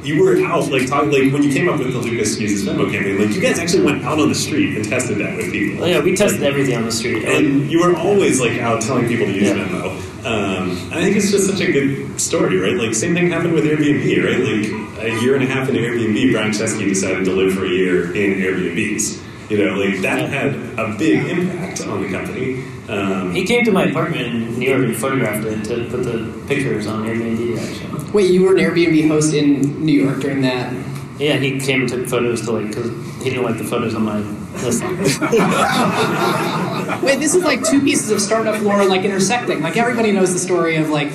[0.08, 2.90] you were out, like, talking, like, when you came up with the Lucas uses Venmo
[2.92, 5.84] campaign, like, you guys actually went out on the street and tested that with people.
[5.84, 7.26] Oh, yeah, we tested everything on the street.
[7.26, 9.56] And you were always like out telling people to use Yeah.
[9.68, 10.04] Venmo.
[10.26, 12.76] Um, I think it's just such a good story, right?
[12.76, 14.40] Like same thing happened with Airbnb, right?
[14.40, 17.70] Like a year and a half into Airbnb, Brian Chesky decided to live for a
[17.70, 19.24] year in Airbnbs.
[19.50, 22.62] You know, like that had a big impact on the company.
[22.90, 26.44] Um, He came to my apartment in New York and photographed it to put the
[26.48, 27.58] pictures on Airbnb.
[27.58, 30.74] Actually, Wait, you were an Airbnb host in New York during that?
[31.20, 32.92] yeah, he came and took photos to like because
[33.24, 34.20] he didn't like the photos on my
[34.64, 34.98] listing.
[37.04, 39.62] Wait, this is like two pieces of startup lore like intersecting.
[39.62, 41.12] Like everybody knows the story of like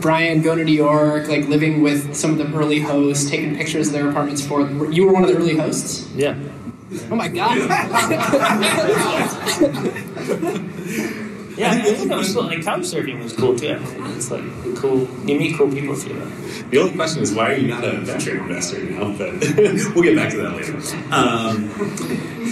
[0.00, 3.86] Brian going to New York, like living with some of the early hosts, taking pictures
[3.88, 4.62] of their apartments for.
[4.90, 6.10] You were one of the early hosts.
[6.14, 6.36] yeah.
[7.10, 7.58] Oh my god!
[11.56, 12.44] Yeah, I, think that was cool.
[12.44, 13.78] Like couch surfing was cool too.
[14.16, 14.42] It's like
[14.76, 15.08] cool.
[15.24, 16.70] You meet cool people through that.
[16.70, 19.16] the only question is why are you not a venture investor now?
[19.16, 19.34] But
[19.94, 20.76] we'll get back to that later.
[21.12, 21.70] Um,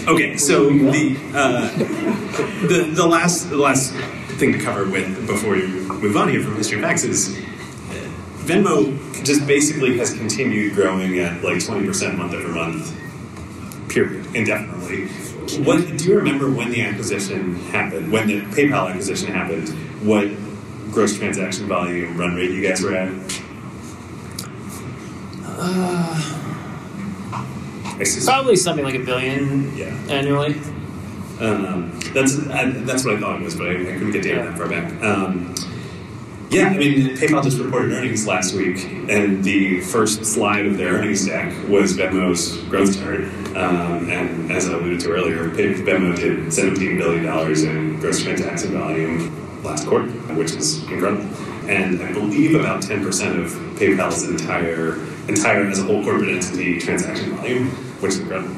[0.09, 1.69] okay, so the, uh,
[2.69, 3.93] the the last the last
[4.39, 8.09] thing to cover with before we move on here from history facts is uh,
[8.45, 12.97] Venmo just basically has continued growing at like twenty percent month over month,
[13.89, 15.09] period, indefinitely.
[15.59, 18.11] What do you remember when the acquisition happened?
[18.13, 19.69] When the PayPal acquisition happened?
[20.07, 20.29] What
[20.91, 23.11] gross transaction volume run rate you guys were at?
[28.05, 29.95] Sus- Probably something like a billion Yeah.
[30.09, 30.57] annually.
[31.41, 34.43] Um, that's I, that's what I thought it was, but I, I couldn't get data
[34.43, 34.93] that far back.
[35.03, 35.55] Um,
[36.53, 40.95] yeah, I mean, PayPal just reported earnings last week, and the first slide of their
[40.95, 43.21] earnings deck was Venmo's growth chart.
[43.57, 47.25] Um, and as I alluded to earlier, Venmo did $17 billion
[47.67, 51.25] in gross transaction volume last quarter, which is incredible.
[51.69, 53.03] And I believe about 10%
[53.43, 54.95] of PayPal's entire,
[55.29, 57.69] entire as a whole corporate entity transaction volume,
[58.01, 58.57] which is incredible.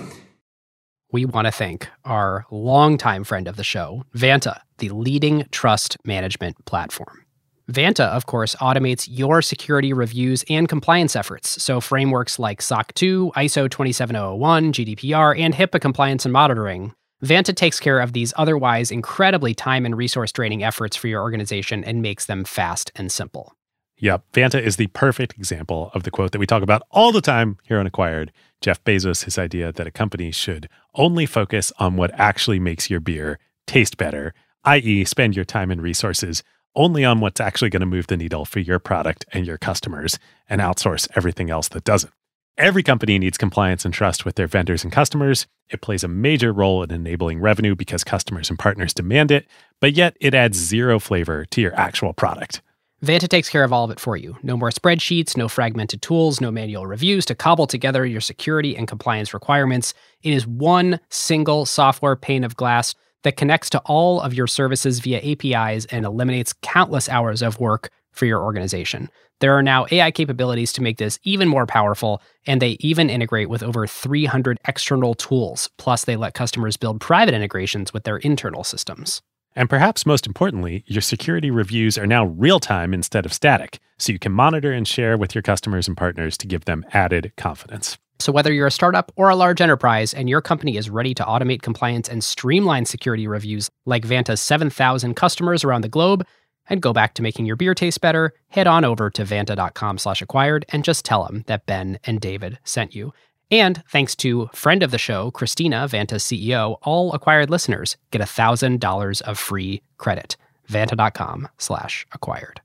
[1.13, 6.65] we want to thank our longtime friend of the show, Vanta, the leading trust management
[6.65, 7.24] platform.
[7.71, 11.63] Vanta, of course, automates your security reviews and compliance efforts.
[11.63, 16.93] So, frameworks like SOC 2, ISO 27001, GDPR, and HIPAA compliance and monitoring.
[17.25, 21.83] Vanta takes care of these otherwise incredibly time and resource draining efforts for your organization
[21.85, 23.55] and makes them fast and simple.
[23.97, 24.25] Yep.
[24.33, 27.57] Vanta is the perfect example of the quote that we talk about all the time
[27.63, 28.31] here on Acquired.
[28.61, 33.01] Jeff Bezos, his idea that a company should only focus on what actually makes your
[33.01, 34.35] beer taste better,
[34.65, 36.43] i.e., spend your time and resources
[36.75, 40.19] only on what's actually going to move the needle for your product and your customers
[40.49, 42.13] and outsource everything else that doesn't.
[42.57, 45.47] Every company needs compliance and trust with their vendors and customers.
[45.71, 49.47] It plays a major role in enabling revenue because customers and partners demand it,
[49.81, 52.63] but yet it adds zero flavor to your actual product.
[53.05, 54.37] Vanta takes care of all of it for you.
[54.43, 58.89] No more spreadsheets, no fragmented tools, no manual reviews to cobble together your security and
[58.89, 59.93] compliance requirements.
[60.23, 62.95] It is one single software pane of glass
[63.25, 67.91] that connects to all of your services via APIs and eliminates countless hours of work
[68.13, 69.11] for your organization.
[69.41, 73.49] There are now AI capabilities to make this even more powerful, and they even integrate
[73.49, 75.69] with over 300 external tools.
[75.77, 79.21] Plus, they let customers build private integrations with their internal systems.
[79.57, 84.13] And perhaps most importantly, your security reviews are now real time instead of static, so
[84.13, 87.99] you can monitor and share with your customers and partners to give them added confidence.
[88.21, 91.25] So, whether you're a startup or a large enterprise and your company is ready to
[91.25, 96.25] automate compliance and streamline security reviews like Vanta's 7,000 customers around the globe,
[96.69, 100.23] and go back to making your beer taste better, head on over to vanta.com slash
[100.23, 103.13] acquired and just tell them that Ben and David sent you.
[103.51, 109.23] And thanks to friend of the show, Christina, Vanta's CEO, all acquired listeners get $1,000
[109.23, 110.37] of free credit.
[110.69, 112.63] Vanta.com slash acquired.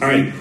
[0.00, 0.32] All right,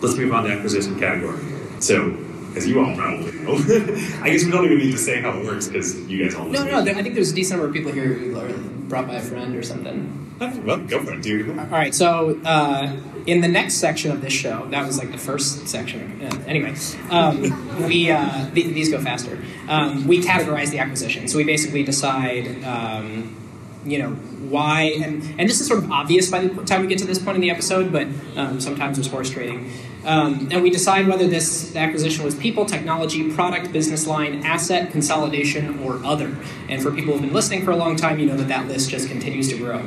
[0.00, 1.40] let's move on to acquisition category.
[1.80, 2.16] So,
[2.56, 3.54] as you all probably know,
[4.22, 6.46] I guess we don't even need to say how it works because you guys all
[6.46, 6.64] know.
[6.64, 6.82] No, no.
[6.82, 8.52] There, I think there's a decent number of people here who are
[8.88, 10.20] brought by a friend or something.
[10.40, 11.56] Well, go for it, dude.
[11.58, 11.94] All right.
[11.94, 12.96] So uh,
[13.26, 16.22] in the next section of this show, that was like the first section.
[16.22, 16.74] Uh, anyway,
[17.10, 17.40] um,
[17.86, 19.42] we uh, th- these go faster.
[19.68, 21.28] Um, we categorize the acquisition.
[21.28, 22.62] So we basically decide.
[22.64, 23.40] Um,
[23.86, 26.98] you know why and and this is sort of obvious by the time we get
[26.98, 29.70] to this point in the episode but um, sometimes there's horse trading
[30.04, 35.78] um, and we decide whether this acquisition was people technology product business line asset consolidation
[35.80, 36.36] or other
[36.68, 38.90] and for people who've been listening for a long time you know that that list
[38.90, 39.80] just continues to grow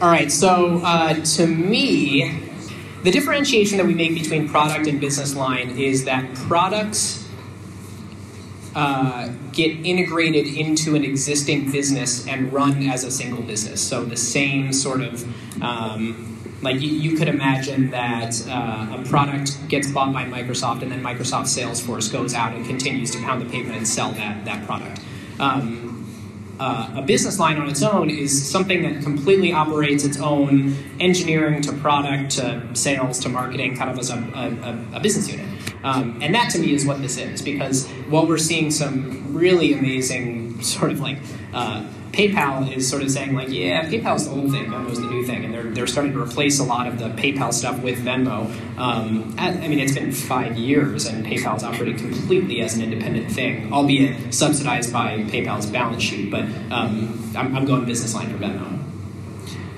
[0.00, 2.48] all right so uh, to me
[3.02, 7.28] the differentiation that we make between product and business line is that products
[8.74, 13.80] uh, get integrated into an existing business and run as a single business.
[13.80, 15.24] So the same sort of
[15.62, 20.90] um, like you, you, could imagine that uh, a product gets bought by Microsoft and
[20.90, 24.66] then Microsoft Salesforce goes out and continues to pound the pavement and sell that that
[24.66, 25.00] product.
[25.38, 25.88] Um,
[26.60, 31.62] uh, a business line on its own is something that completely operates its own engineering
[31.62, 35.46] to product to sales to marketing, kind of as a, a, a business unit.
[35.84, 39.72] Um, and that to me is what this is, because while we're seeing some really
[39.72, 41.18] amazing sort of like
[41.54, 45.24] uh, PayPal is sort of saying like, yeah, PayPal's the old thing, Venmo's the new
[45.24, 48.46] thing, and they're, they're starting to replace a lot of the PayPal stuff with Venmo.
[48.78, 53.30] Um, I, I mean, it's been five years, and PayPal's operated completely as an independent
[53.30, 56.30] thing, albeit subsidized by PayPal's balance sheet.
[56.30, 58.78] But um, I'm, I'm going business line for Venmo.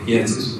[0.07, 0.59] Yes.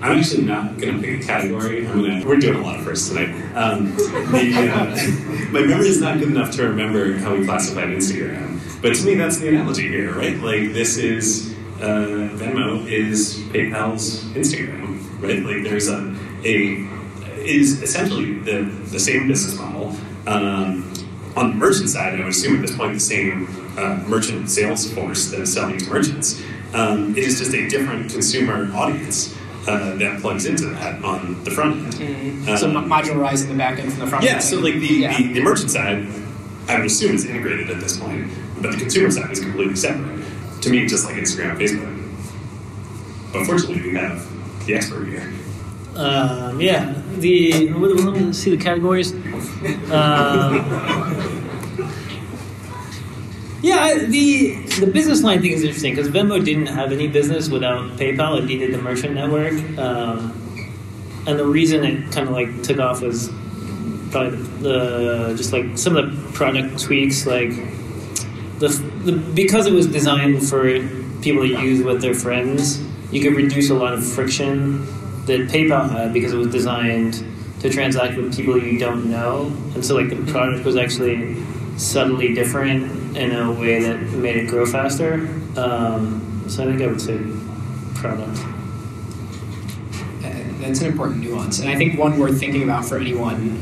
[0.00, 1.86] I'm actually not going to pick a category.
[1.86, 2.26] I'm gonna.
[2.26, 3.30] We're doing a lot of firsts tonight.
[3.54, 8.53] Um, the, uh, my memory is not good enough to remember how we classified Instagram,
[8.84, 10.36] but to me, that's the analogy here, right?
[10.36, 15.42] Like this is uh, Venmo is PayPal's Instagram, right?
[15.42, 16.14] Like there's a
[16.44, 16.86] a
[17.42, 19.96] is essentially the the same business model.
[20.26, 20.92] Um,
[21.34, 24.92] on the merchant side, I would assume at this point the same uh, merchant sales
[24.92, 26.42] force that is selling to merchants.
[26.74, 29.34] Um, it is just a different consumer audience
[29.66, 31.94] uh, that plugs into that on the front end.
[31.94, 32.48] Mm-hmm.
[32.50, 34.42] Um, so modularizing the back end from the front yeah, end.
[34.42, 35.16] so like the, yeah.
[35.16, 36.06] the, the, merchant side,
[36.68, 38.30] I would assume is integrated at this point,
[38.60, 40.24] but the consumer side is completely separate.
[40.62, 42.00] To me, just like Instagram Facebook.
[43.32, 45.32] But fortunately, we have the expert here.
[45.96, 49.12] Um, yeah, the let me see the categories.
[49.92, 50.54] Um,
[53.62, 57.96] yeah, the the business line thing is interesting because Venmo didn't have any business without
[57.96, 58.38] PayPal.
[58.38, 60.32] It needed the merchant network, um,
[61.26, 63.30] and the reason it kind of like took off was
[64.10, 67.52] probably the just like some of the product tweaks, like
[68.68, 70.62] the, the because it was designed for
[71.22, 72.82] people to use with their friends.
[73.12, 74.84] You could reduce a lot of friction
[75.26, 77.24] that PayPal had because it was designed
[77.60, 81.36] to transact with people you don't know, and so like the product was actually
[81.76, 85.14] subtly different in a way that made it grow faster.
[85.56, 87.18] Um, so I think I would say
[87.94, 88.38] product.
[90.22, 93.60] Uh, that's an important nuance, and I think one worth thinking about for anyone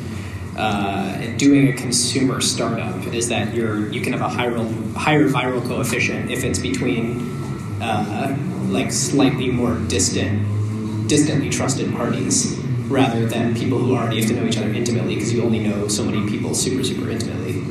[0.57, 4.57] uh, doing a consumer startup is that you're you can have a higher
[4.95, 7.33] higher viral coefficient if it's between
[7.81, 8.37] uh,
[8.69, 14.45] like slightly more distant, distantly trusted parties rather than people who already have to know
[14.45, 17.63] each other intimately because you only know so many people super super intimately.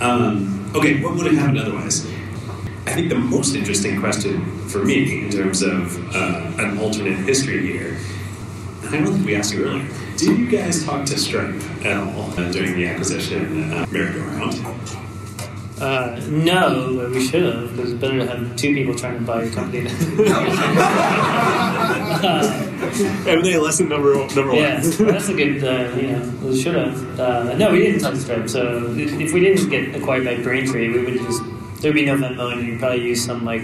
[0.00, 2.06] um, okay, what would have happened otherwise?
[2.86, 7.66] I think the most interesting question for me in terms of uh, an alternate history
[7.66, 7.98] here,
[8.82, 11.54] and I don't think we asked you earlier, did you guys talk to Stripe
[11.84, 14.54] at all uh, during the acquisition uh, merry-go-round?
[15.78, 17.76] Uh, no, but we should have.
[17.76, 19.80] Because it's better to have two people trying to buy a company.
[23.30, 24.56] M&A lesson number number one.
[24.56, 25.62] Yeah, that's a good.
[25.62, 27.20] Uh, you know, we should have.
[27.20, 28.48] Uh, no, we didn't touch Stripe.
[28.48, 31.42] So if we didn't get acquired by Braintree, we would just
[31.82, 33.60] there'd be no Venmo, and you'd probably use some like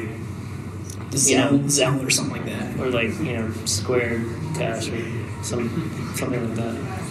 [1.13, 4.23] Zelle, know, Zelle or something like that, or like you know Square
[4.55, 5.69] Cash or some
[6.17, 7.03] something like that.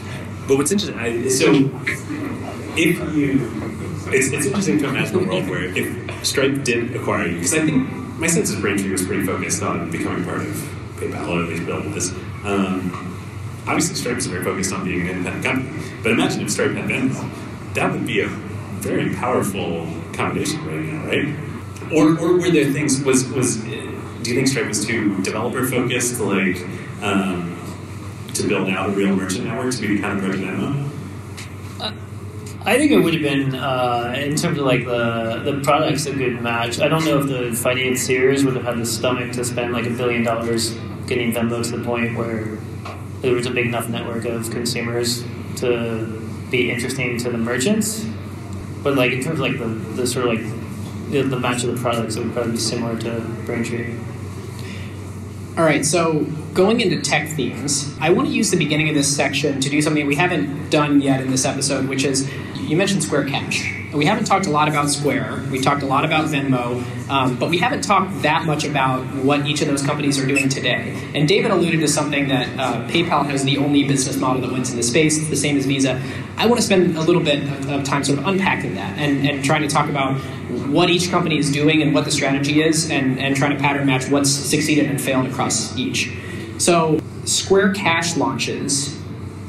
[0.48, 1.52] But what's interesting, I, so
[2.76, 3.52] if you,
[4.12, 7.66] it's, it's interesting to imagine a world where if Stripe did acquire you, because I
[7.66, 10.48] think my sense is Braintree was pretty focused on becoming part of
[10.98, 12.12] PayPal or at least building this.
[12.44, 13.18] Um,
[13.68, 15.94] obviously, Stripe is very focused on being an independent company.
[16.04, 21.06] But imagine if Stripe had Venmo, that would be a very powerful combination right now,
[21.06, 21.36] right?
[21.94, 26.20] Or, or were there things was was do you think Stripe was too developer focused,
[26.20, 26.58] like
[27.02, 27.58] um,
[28.42, 30.92] to build out a real merchant network to be kind of project Venmo?
[32.64, 36.14] I think it would have been uh, in terms of like the the products a
[36.14, 36.80] good match.
[36.80, 39.90] I don't know if the financiers would have had the stomach to spend like a
[39.90, 40.78] billion dollars
[41.08, 42.60] getting Venmo to the point where
[43.22, 45.24] there was a big enough network of consumers
[45.58, 46.06] to
[46.52, 48.06] be interesting to the merchants,
[48.84, 49.66] but like in terms of like the,
[49.96, 53.00] the sort of like the, the match of the products, it would probably be similar
[53.00, 53.98] to Braintree.
[55.62, 56.22] All right, so
[56.56, 59.80] going into tech themes, I want to use the beginning of this section to do
[59.80, 62.28] something we haven't done yet in this episode, which is
[62.72, 63.70] you mentioned Square Cash.
[63.92, 65.44] We haven't talked a lot about Square.
[65.52, 69.46] We talked a lot about Venmo, um, but we haven't talked that much about what
[69.46, 70.98] each of those companies are doing today.
[71.14, 74.72] And David alluded to something that uh, PayPal has the only business model that wins
[74.72, 75.28] in the space.
[75.28, 76.02] The same as Visa.
[76.38, 79.28] I want to spend a little bit of, of time sort of unpacking that and,
[79.28, 80.18] and trying to talk about
[80.70, 83.86] what each company is doing and what the strategy is, and, and trying to pattern
[83.86, 86.10] match what's succeeded and failed across each.
[86.58, 89.01] So, Square Cash launches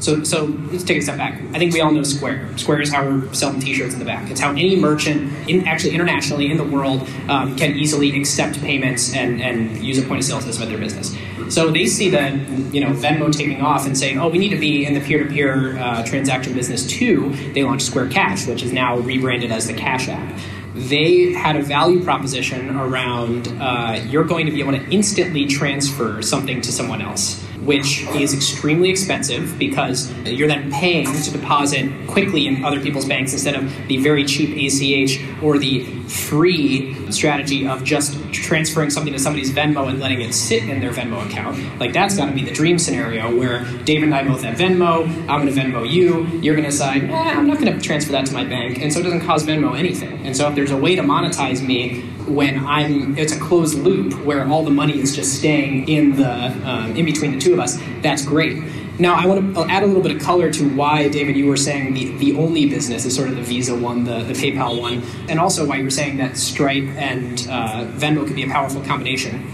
[0.03, 1.40] so, so let's take a step back.
[1.55, 2.59] I think we all know Square.
[2.59, 4.28] Square is how we're selling T-shirts in the back.
[4.32, 9.14] It's how any merchant, in, actually internationally in the world, um, can easily accept payments
[9.14, 11.16] and, and use a point of sale system at their business.
[11.55, 12.32] So they see the
[12.72, 15.78] you know Venmo taking off and saying, oh, we need to be in the peer-to-peer
[15.78, 17.30] uh, transaction business too.
[17.53, 20.40] They launched Square Cash, which is now rebranded as the Cash App
[20.74, 26.22] they had a value proposition around uh, you're going to be able to instantly transfer
[26.22, 32.46] something to someone else which is extremely expensive because you're then paying to deposit quickly
[32.46, 37.84] in other people's banks instead of the very cheap ACH or the free strategy of
[37.84, 41.78] just transferring something to somebody's Venmo and letting it sit in their Venmo account.
[41.78, 45.06] Like that's got to be the dream scenario where David and I both have Venmo.
[45.28, 46.26] I'm going to Venmo you.
[46.40, 48.92] You're going to decide, eh, I'm not going to transfer that to my bank, and
[48.92, 50.26] so it doesn't cost Venmo anything.
[50.26, 54.14] And so if there's a way to monetize me when I'm it's a closed loop
[54.24, 56.33] where all the money is just staying in the
[56.68, 57.78] um, in between the two of us.
[58.03, 58.62] That's great.
[58.99, 61.57] Now I want to add a little bit of color to why David you were
[61.57, 65.03] saying the, the only business is sort of the Visa one, the, the PayPal one,
[65.28, 68.83] and also why you were saying that Stripe and uh, Venmo could be a powerful
[68.83, 69.51] combination.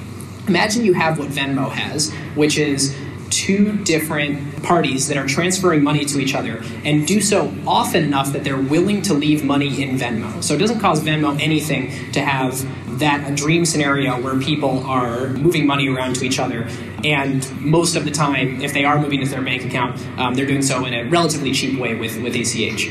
[0.48, 2.96] Imagine you have what Venmo has, which is
[3.30, 8.32] two different parties that are transferring money to each other and do so often enough
[8.32, 10.42] that they're willing to leave money in Venmo.
[10.42, 12.64] So it doesn't cost Venmo anything to have
[12.98, 16.68] that a dream scenario where people are moving money around to each other.
[17.04, 20.46] And most of the time, if they are moving to their bank account, um, they're
[20.46, 22.90] doing so in a relatively cheap way with, with ACH.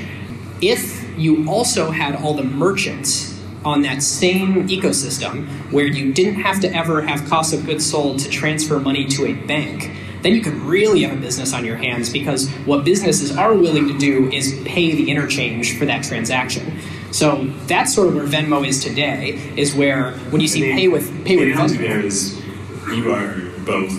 [0.61, 6.61] If you also had all the merchants on that same ecosystem where you didn't have
[6.61, 10.41] to ever have cost of goods sold to transfer money to a bank, then you
[10.41, 14.29] could really have a business on your hands because what businesses are willing to do
[14.31, 16.79] is pay the interchange for that transaction.
[17.11, 19.51] So that's sort of where Venmo is today.
[19.55, 22.41] Is where when you see the, pay with pay with Venmo, Venmo, is
[22.89, 23.91] you are both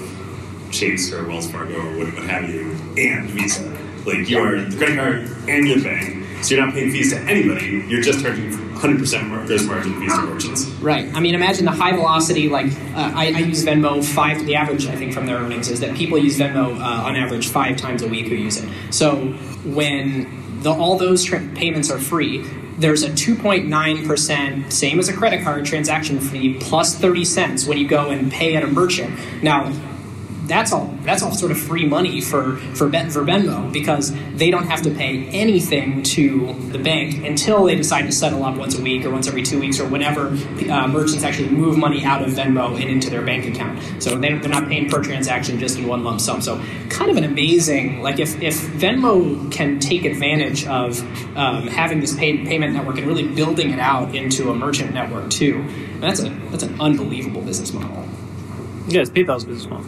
[0.70, 3.64] Chase or Wells Fargo or what, what have you, and Visa.
[4.04, 7.18] Like you are the credit card and your bank, so you're not paying fees to
[7.20, 7.84] anybody.
[7.89, 10.66] You're just charging 100% gross margin fees to merchants.
[10.80, 11.12] Right.
[11.14, 12.49] I mean, imagine the high velocity.
[12.49, 14.45] Like uh, I, I, use Venmo five.
[14.47, 17.49] The average, I think, from their earnings is that people use Venmo uh, on average
[17.49, 18.68] five times a week who use it.
[18.91, 19.16] So
[19.64, 22.47] when the, all those tra- payments are free,
[22.78, 27.89] there's a 2.9%, same as a credit card transaction fee, plus 30 cents when you
[27.89, 29.18] go and pay at a merchant.
[29.43, 29.72] Now,
[30.49, 34.51] that's all that's all sort of free money for for ben, for Venmo because they
[34.51, 38.76] don't have to pay anything to the bank until they decide to settle up once
[38.76, 40.28] a week or once every two weeks or whenever
[40.70, 44.03] uh, merchants actually move money out of Venmo and into their bank account.
[44.03, 46.40] So they, they're not paying per transaction just in one lump sum.
[46.40, 51.01] So kind of an amazing like if if Venmo can take advantage of
[51.36, 55.28] um, having this pay, payment network and really building it out into a merchant network
[55.28, 55.62] too,
[56.01, 58.09] that's a that's an unbelievable business model.
[58.88, 59.86] Yeah, it's PayPal's business model.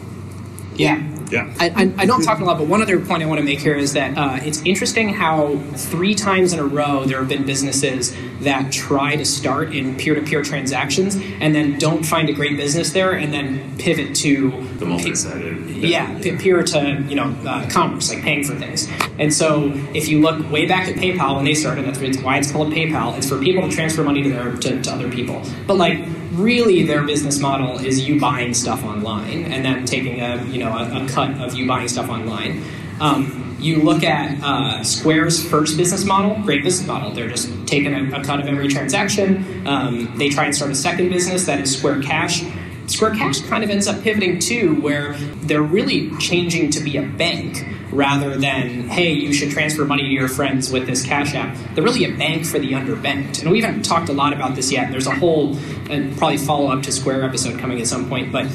[0.81, 1.11] Yeah.
[1.31, 1.53] Yeah.
[1.59, 3.59] I, I, I, don't talk a lot, but one other point I want to make
[3.59, 7.45] here is that uh, it's interesting how three times in a row there have been
[7.45, 12.33] businesses that try to start in peer to peer transactions and then don't find a
[12.33, 15.69] great business there and then pivot to the multi-sided.
[15.69, 18.89] Yeah, peer to you know uh, commerce, like paying for things.
[19.17, 22.51] And so if you look way back at PayPal when they started, that's why it's
[22.51, 23.17] called PayPal.
[23.17, 25.41] It's for people to transfer money to their to, to other people.
[25.65, 30.43] But like really their business model is you buying stuff online and then taking a
[30.45, 32.63] you know a, a cut of you buying stuff online.
[32.99, 37.11] Um, you look at uh, Square's first business model, great business model.
[37.11, 39.67] They're just taking a, a cut of every transaction.
[39.67, 42.43] Um, they try and start a second business that is Square Cash.
[42.87, 45.13] Square Cash kind of ends up pivoting too, where
[45.43, 50.09] they're really changing to be a bank rather than, hey, you should transfer money to
[50.09, 51.57] your friends with this Cash App.
[51.75, 53.41] They're really a bank for the underbanked.
[53.41, 54.91] And we haven't talked a lot about this yet.
[54.91, 55.57] There's a whole,
[55.89, 58.47] and probably follow up to Square episode coming at some point, but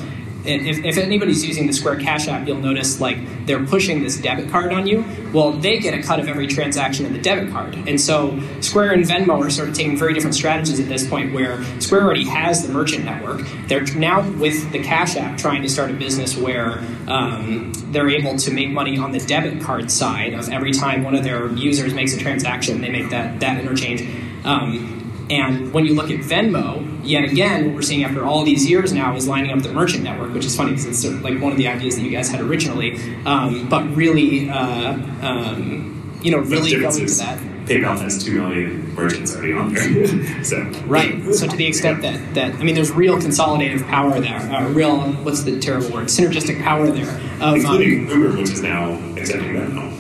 [0.47, 4.51] if, if anybody's using the Square Cash app, you'll notice like they're pushing this debit
[4.51, 5.05] card on you.
[5.32, 8.92] Well, they get a cut of every transaction in the debit card, and so Square
[8.92, 11.34] and Venmo are sort of taking very different strategies at this point.
[11.34, 15.68] Where Square already has the merchant network, they're now with the Cash app trying to
[15.68, 16.78] start a business where
[17.09, 21.14] um, they're able to make money on the debit card side of every time one
[21.14, 24.03] of their users makes a transaction, they make that that interchange.
[24.44, 28.68] Um, and when you look at Venmo, yet again, what we're seeing after all these
[28.68, 31.22] years now is lining up the merchant network, which is funny because it's sort of
[31.22, 34.92] like one of the ideas that you guys had originally, um, but really, uh,
[35.22, 37.38] um, you know, really going to that.
[37.66, 40.44] PayPal has two million merchants already on there.
[40.44, 41.34] so Right.
[41.34, 45.00] So to the extent that, that I mean, there's real consolidative power there, uh, real
[45.24, 49.52] what's the terrible word, synergistic power there of um, including Uber, which is now accepting
[49.52, 49.95] Venmo.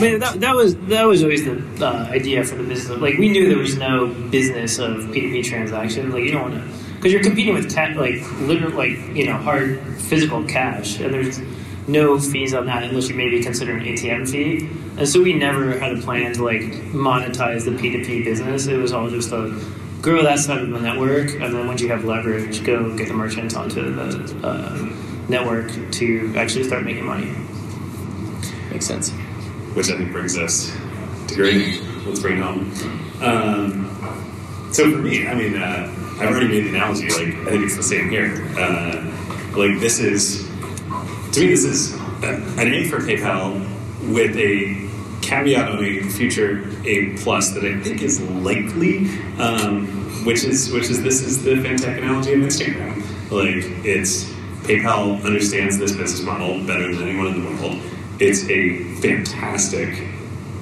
[0.00, 3.00] Mean, that, that was that was always the uh, idea for the business.
[3.00, 6.14] Like we knew there was no business of P two P transactions.
[6.14, 9.80] Like you don't want to because you're competing with like literal like you know hard
[9.98, 11.40] physical cash, and there's
[11.88, 14.68] no fees on that unless you maybe consider an ATM fee.
[14.98, 18.66] And so we never had a plan to like monetize the P two P business.
[18.66, 19.58] It was all just a
[20.00, 23.14] grow that side of the network, and then once you have leverage, go get the
[23.14, 24.88] merchants onto the uh,
[25.28, 27.34] network to actually start making money.
[28.70, 29.12] makes sense.
[29.78, 30.76] Which I think brings us
[31.28, 31.80] to great.
[32.04, 32.72] Let's bring it home.
[33.22, 37.08] Um, so for me, I mean, uh, I've already made the analogy.
[37.08, 38.44] Like, I think it's the same here.
[38.58, 39.04] Uh,
[39.56, 40.48] like, this is
[41.32, 43.60] to me, this is an A for PayPal
[44.12, 44.88] with a
[45.24, 49.06] caveat on a future A plus that I think is likely,
[49.38, 49.86] um,
[50.24, 52.96] which is which is this is the fintech analogy of Instagram.
[53.30, 54.24] Like, it's
[54.64, 57.80] PayPal understands this business model better than anyone in the world.
[58.20, 60.08] It's a fantastic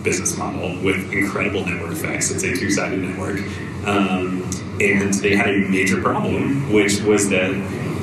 [0.02, 2.30] business model with incredible network effects.
[2.30, 3.38] It's a two-sided network,
[3.86, 4.42] um,
[4.78, 7.50] and they had a major problem, which was that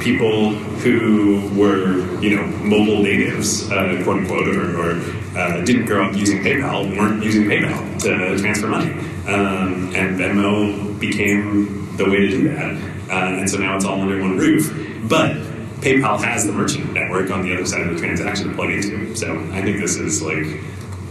[0.01, 0.49] people
[0.81, 4.91] who were, you know, mobile natives, uh, quote unquote, or, or
[5.37, 8.91] uh, didn't grow up using PayPal, weren't using PayPal to transfer money,
[9.27, 12.73] um, and Venmo became the way to do that.
[13.07, 14.75] Uh, and so now it's all under one roof,
[15.07, 15.52] but.
[15.83, 19.13] PayPal has the merchant network on the other side of the transaction to plug into.
[19.17, 20.61] So I think this is like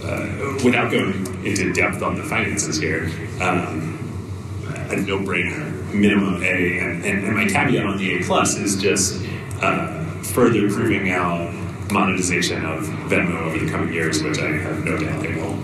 [0.02, 3.10] uh, without going into depth on the finances here,
[3.40, 3.98] um,
[4.90, 9.22] a no-brainer, minimum A, and, and, and my caveat on the A plus is just
[9.60, 11.52] uh, further proving out
[11.90, 15.58] monetization of Venmo over the coming years, which I have no doubt they will.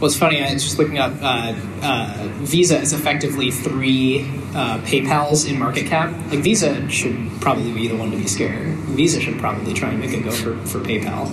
[0.00, 0.40] Well, it's funny.
[0.40, 1.12] I was just looking up.
[1.20, 4.22] Uh, uh, Visa is effectively three
[4.54, 6.12] uh, PayPal's in market cap.
[6.30, 8.68] Like Visa should probably be the one to be scared.
[8.94, 11.26] Visa should probably try and make a go for for PayPal.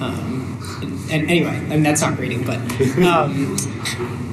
[0.00, 0.56] Um,
[1.10, 2.58] and anyway, I mean that's not grading, but
[3.02, 3.56] um,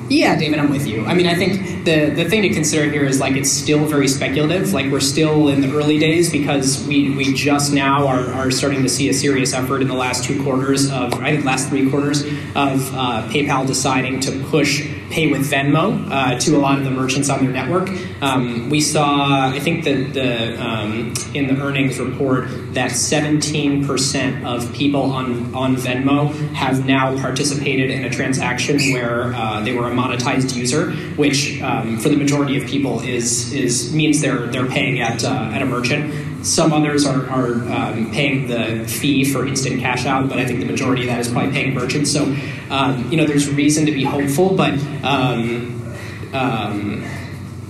[0.10, 1.06] yeah, David, I'm with you.
[1.06, 4.08] I mean, I think the the thing to consider here is like it's still very
[4.08, 4.74] speculative.
[4.74, 8.84] Like we're still in the early days because we we just now are, are starting
[8.84, 11.90] to see a serious effort in the last two quarters of I think last three
[11.90, 16.84] quarters of uh, PayPal deciding to push pay with Venmo uh, to a lot of
[16.84, 17.90] the merchants on their network.
[18.22, 24.74] Um, we saw I think that the um, in the earnings report that 17% of
[24.74, 29.92] people on on Venmo have now participated in a transaction where uh, they were a
[29.96, 35.00] monetized user, which um, for the majority of people is is means they're they're paying
[35.00, 36.27] at uh, at a merchant.
[36.44, 40.60] Some others are, are um, paying the fee for instant cash out, but I think
[40.60, 42.12] the majority of that is probably paying merchants.
[42.12, 42.24] So,
[42.70, 44.74] um, you know, there's reason to be hopeful, but
[45.04, 45.96] um,
[46.34, 47.04] um,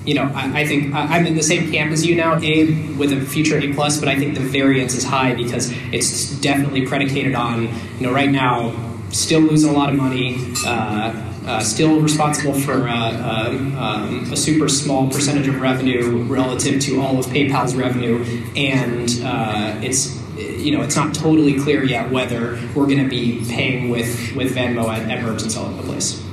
[0.05, 2.65] you know, I, I think I- I'm in the same camp as you now, A,
[2.93, 6.85] with a future A plus, but I think the variance is high because it's definitely
[6.85, 7.63] predicated on,
[7.99, 8.73] you know, right now,
[9.09, 11.13] still losing a lot of money, uh,
[11.47, 17.01] uh, still responsible for uh, uh, um, a super small percentage of revenue relative to
[17.01, 18.23] all of PayPal's revenue,
[18.55, 23.45] and uh, it's you know it's not totally clear yet whether we're going to be
[23.49, 26.23] paying with with Venmo at, at merchants all over the place.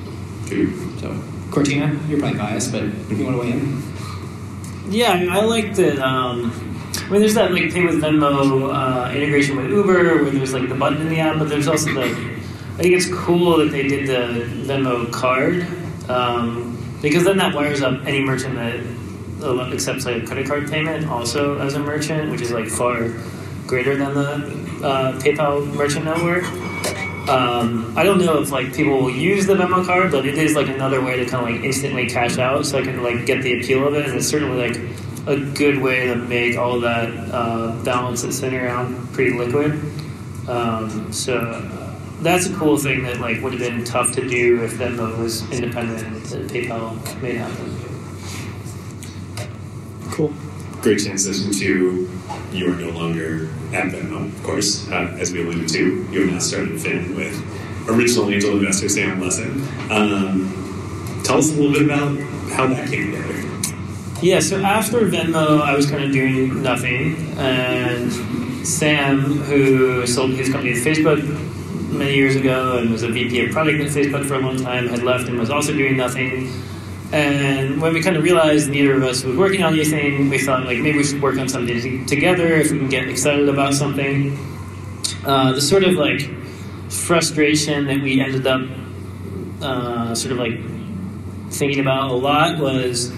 [0.48, 0.98] Dude.
[0.98, 1.10] So,
[1.50, 3.82] Kortina, you're probably biased, but you want to weigh in?
[4.88, 5.98] Yeah, I, mean, I like that.
[5.98, 6.52] Um,
[6.96, 10.68] I mean, there's that like thing with Venmo uh, integration with Uber, where there's like
[10.68, 12.33] the button in the app, but there's also the.
[12.74, 15.64] I think it's cool that they did the Venmo card
[16.08, 18.80] um, because then that wires up any merchant that
[19.46, 23.10] uh, accepts like a credit card payment also as a merchant, which is like far
[23.68, 26.42] greater than the uh, PayPal merchant network.
[27.28, 30.56] Um, I don't know if like people will use the Venmo card, but it is
[30.56, 33.42] like another way to kind of like instantly cash out, so I can like get
[33.42, 34.76] the appeal of it, and it's certainly like
[35.28, 39.80] a good way to make all that uh, balance that's sitting around pretty liquid.
[40.48, 41.83] Um, so
[42.24, 45.48] that's a cool thing that like would have been tough to do if Venmo was
[45.52, 47.78] independent that PayPal made happen.
[50.10, 50.32] Cool.
[50.80, 52.10] great transition to
[52.52, 56.06] you are no longer at Venmo, of course, uh, as we alluded to.
[56.10, 59.60] You have now started Fin with original angel investor Sam Lessin.
[59.90, 62.16] Um, tell us a little bit about
[62.52, 63.50] how that came together.
[64.22, 70.48] Yeah, so after Venmo, I was kind of doing nothing, and Sam, who sold his
[70.48, 71.53] company to Facebook
[71.94, 74.88] many years ago and was a VP of product at Facebook for a long time,
[74.88, 76.52] had left and was also doing nothing.
[77.12, 80.64] And when we kind of realized neither of us was working on anything, we thought
[80.64, 84.36] like maybe we should work on something together if we can get excited about something.
[85.24, 86.28] Uh, the sort of like
[86.90, 88.62] frustration that we ended up
[89.62, 90.58] uh, sort of like
[91.52, 93.12] thinking about a lot was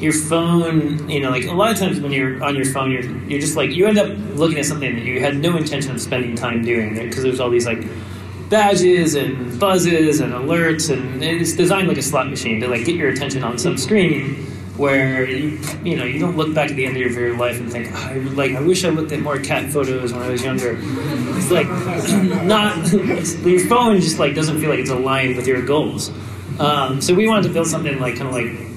[0.00, 3.02] your phone, you know, like a lot of times when you're on your phone, you're,
[3.28, 6.00] you're just like, you end up looking at something that you had no intention of
[6.00, 7.82] spending time doing because there's all these like
[8.48, 12.96] badges and buzzes and alerts and it's designed like a slot machine to like get
[12.96, 14.46] your attention on some screen
[14.78, 17.70] where you, you know you don't look back at the end of your life and
[17.70, 20.78] think I like I wish I looked at more cat photos when I was younger.
[20.80, 21.68] It's like
[22.44, 26.10] not your phone just like doesn't feel like it's aligned with your goals.
[26.60, 28.68] Um, so we wanted to build something like kind of like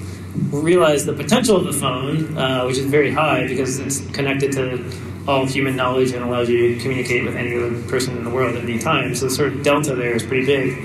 [0.50, 4.78] realize the potential of the phone, uh, which is very high because it's connected to
[5.26, 8.56] all human knowledge and allows you to communicate with any other person in the world
[8.56, 9.14] at any time.
[9.14, 10.78] So the sort of delta there is pretty big.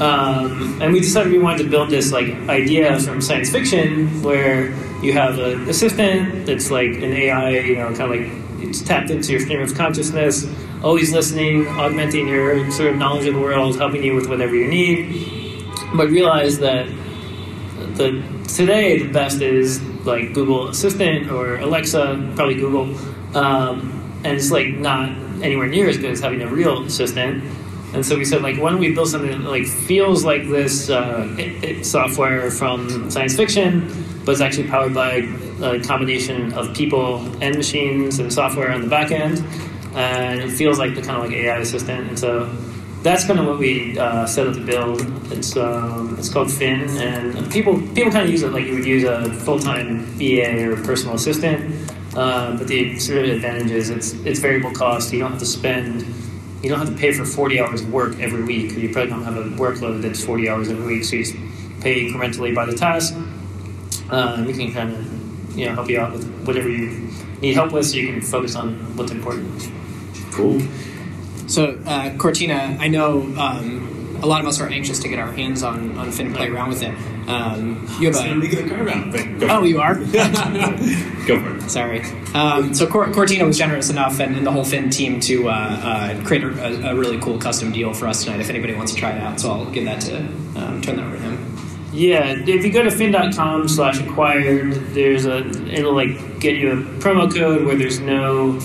[0.00, 4.70] Um, and we decided we wanted to build this like idea from science fiction where
[5.02, 9.10] you have an assistant that's like an AI, you know, kind of like it's tapped
[9.10, 10.46] into your stream of consciousness,
[10.82, 14.68] always listening, augmenting your sort of knowledge of the world, helping you with whatever you
[14.68, 15.66] need.
[15.94, 16.86] But realize that
[17.96, 22.94] the today the best is like Google Assistant or Alexa, probably Google,
[23.34, 25.08] um, and it's like not
[25.42, 27.42] anywhere near as good as having a real assistant.
[27.92, 30.90] And so we said, like, why don't we build something that like feels like this
[30.90, 33.90] uh, it, it software from science fiction,
[34.24, 35.28] but it's actually powered by
[35.62, 39.44] a combination of people and machines and software on the back end,
[39.94, 42.08] and it feels like the kind of like AI assistant.
[42.08, 42.48] And so
[43.02, 45.00] that's kind of what we uh, set up to build.
[45.32, 48.84] It's um, it's called Fin, and people people kind of use it like you would
[48.84, 51.90] use a full time VA or personal assistant.
[52.14, 55.12] Uh, but the sort of advantage is it's it's variable cost.
[55.12, 56.04] You don't have to spend.
[56.62, 58.72] You don't have to pay for 40 hours of work every week.
[58.72, 61.36] You probably don't have a workload that's 40 hours every week, so you just
[61.80, 63.14] pay incrementally by the task.
[64.10, 67.08] Uh, and we can kind of you know help you out with whatever you
[67.40, 69.70] need help with, so you can focus on what's important.
[70.32, 70.60] Cool.
[71.50, 75.32] So, uh, Kortina, I know um, a lot of us are anxious to get our
[75.32, 76.94] hands on, on Fin and play around with it.
[77.28, 78.40] Um, you have a.
[78.40, 79.40] it a carve out.
[79.40, 79.94] Go Oh, you are?
[81.26, 81.68] Go for it.
[81.68, 82.02] Sorry.
[82.34, 85.52] Um, so, Cor- Kortina was generous enough and, and the whole Fin team to uh,
[85.52, 88.98] uh, create a, a really cool custom deal for us tonight if anybody wants to
[88.98, 89.40] try it out.
[89.40, 90.18] So, I'll give that to,
[90.56, 91.56] um, turn that over to him.
[91.92, 95.38] Yeah, if you go to fin.com slash acquired, there's a
[95.72, 98.60] it'll like get you a promo code where there's no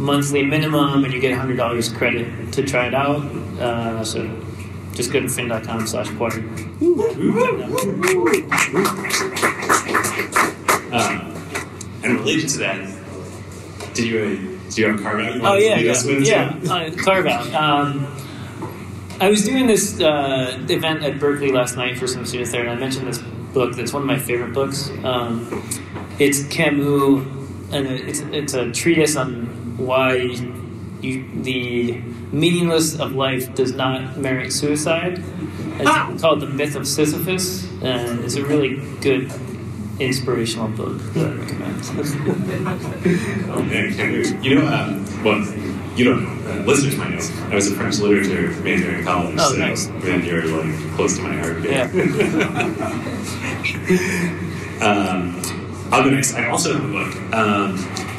[0.00, 3.22] monthly minimum and you get hundred dollars credit to try it out.
[3.60, 4.28] Uh, so
[4.94, 6.40] just go to fin.com slash quarter.
[10.92, 11.36] Um,
[12.02, 15.40] and related to that, did you uh, do you have a carve out?
[15.42, 16.72] Oh yeah, yeah, yeah.
[16.72, 17.52] Uh, carve out.
[17.54, 18.06] Um,
[19.20, 22.70] I was doing this uh, event at Berkeley last night for some students there, and
[22.70, 23.18] I mentioned this
[23.52, 24.90] book that's one of my favorite books.
[25.04, 25.62] Um,
[26.18, 27.24] it's Camus,
[27.72, 29.49] and it's it's a treatise on
[29.80, 30.14] why
[31.02, 32.00] you, the
[32.32, 35.22] meaningless of life does not merit suicide.
[35.82, 39.32] It's called The Myth of Sisyphus, and it's a really good
[39.98, 41.76] inspirational book that I recommend.
[43.70, 44.42] Man, can't wait.
[44.44, 45.40] You know, um, well,
[45.96, 46.30] you don't know.
[46.50, 47.20] Uh, listeners might know.
[47.50, 49.88] I was a French literature major in college, Oh, so nice.
[49.88, 51.62] man, you're like close to my heart.
[51.64, 51.84] Yeah.
[54.80, 55.40] um,
[55.92, 56.34] I'll go next.
[56.34, 57.76] I also have a book um,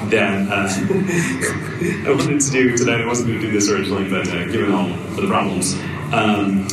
[0.09, 0.67] that uh,
[2.09, 4.71] I wanted to do today, I wasn't going to do this originally, but uh, given
[4.71, 5.75] all the problems,
[6.13, 6.67] um,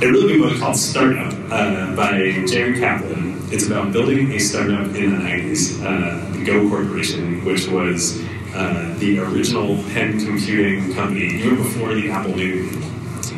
[0.00, 3.36] a really good book called Startup uh, by Jerry Kaplan.
[3.50, 8.22] It's about building a startup in the 90s, uh, the Go Corporation, which was
[8.54, 12.66] uh, the original pen computing company, even before the Apple II.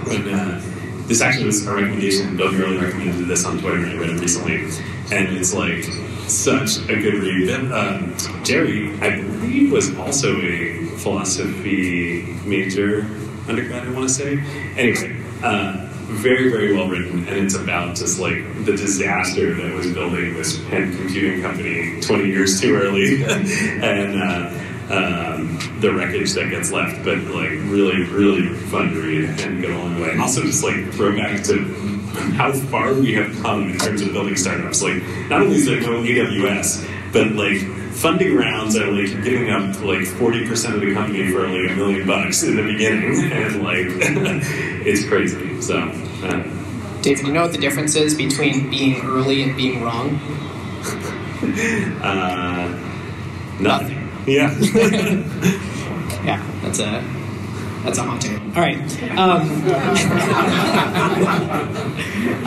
[0.05, 0.62] When, uh,
[1.07, 2.37] this actually was a recommendation.
[2.37, 4.62] Bill Gurley recommended this on Twitter, and I read it recently.
[5.11, 5.85] And it's like
[6.31, 7.48] such a good read.
[7.48, 13.07] Then, um, Jerry, I believe, was also a philosophy major
[13.48, 14.39] undergrad, I want to say.
[14.77, 17.27] Anyway, uh, very, very well written.
[17.28, 22.27] And it's about just like the disaster that was building this pen computing company 20
[22.27, 23.23] years too early.
[23.24, 29.40] and, uh, um, the wreckage that gets left, but like really, really fun to read
[29.40, 30.16] and go a long way.
[30.19, 31.99] Also just like throw back to
[32.35, 34.82] how far we have come in terms of building startups.
[34.82, 37.61] Like not only is there no AWS, but like
[37.93, 42.07] funding rounds are like giving up like 40% of the company for like a million
[42.07, 43.31] bucks in the beginning.
[43.32, 43.87] And like,
[44.87, 45.61] it's crazy.
[45.61, 46.43] So, uh,
[47.03, 50.16] Dave, do you know what the difference is between being early and being wrong?
[52.03, 52.69] uh,
[53.61, 54.09] nothing.
[54.27, 54.55] Yeah.
[56.23, 57.03] Yeah, that's a
[57.82, 58.39] that's a haunting.
[58.55, 58.78] All right.
[59.16, 59.48] Um,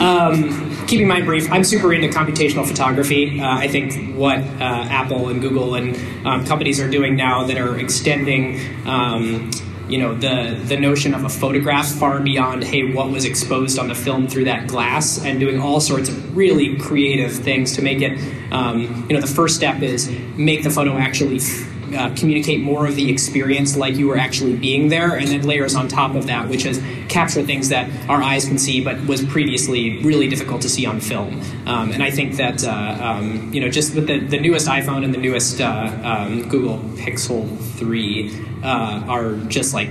[0.00, 3.40] um, keeping mine brief, I'm super into computational photography.
[3.40, 5.96] Uh, I think what uh, Apple and Google and
[6.26, 8.60] um, companies are doing now that are extending.
[8.86, 9.50] Um,
[9.88, 13.88] you know the the notion of a photograph far beyond hey what was exposed on
[13.88, 18.00] the film through that glass and doing all sorts of really creative things to make
[18.00, 18.18] it
[18.50, 21.38] um, you know the first step is make the photo actually
[21.94, 25.74] uh, communicate more of the experience like you were actually being there, and then layers
[25.74, 29.24] on top of that, which is capture things that our eyes can see but was
[29.24, 31.40] previously really difficult to see on film.
[31.66, 35.04] Um, and I think that, uh, um, you know, just with the, the newest iPhone
[35.04, 39.88] and the newest uh, um, Google Pixel 3 uh, are just like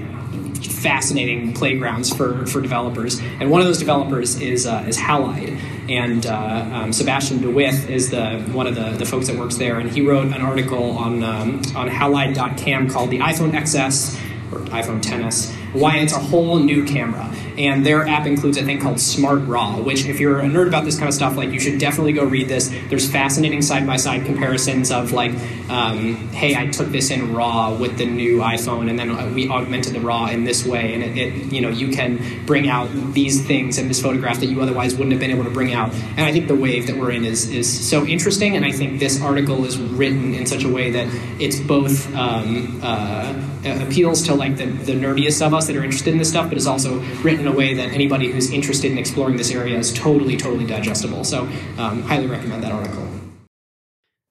[0.84, 3.19] fascinating playgrounds for, for developers.
[3.39, 5.60] And one of those developers is, uh, is Halide.
[5.89, 9.55] And uh, um, Sebastiaan de With is the, one of the, the folks that works
[9.55, 9.80] there.
[9.80, 14.19] And he wrote an article on, um, on Halide.cam called The iPhone XS
[14.51, 17.30] or iPhone XS, why it's a whole new camera.
[17.58, 20.86] And their app includes a thing called Smart Raw, which, if you're a nerd about
[20.86, 22.70] this kind of stuff, like you should definitely go read this.
[22.90, 25.34] There's fascinating side by side comparisons of like,
[25.70, 29.94] um, hey, I took this in RAW with the new iPhone, and then we augmented
[29.94, 33.45] the RAW in this way, and it, it, you know, you can bring out these
[33.45, 35.94] things in this photograph that you otherwise wouldn't have been able to bring out.
[35.94, 39.00] And I think the wave that we're in is is so interesting, and I think
[39.00, 41.08] this article is written in such a way that
[41.40, 43.34] it's both um, uh,
[43.64, 46.57] appeals to like the, the nerdiest of us that are interested in this stuff, but
[46.57, 49.91] is also written in a way that anybody who's interested in exploring this area is
[49.94, 51.23] totally, totally digestible.
[51.23, 51.44] So,
[51.77, 53.07] um, highly recommend that article.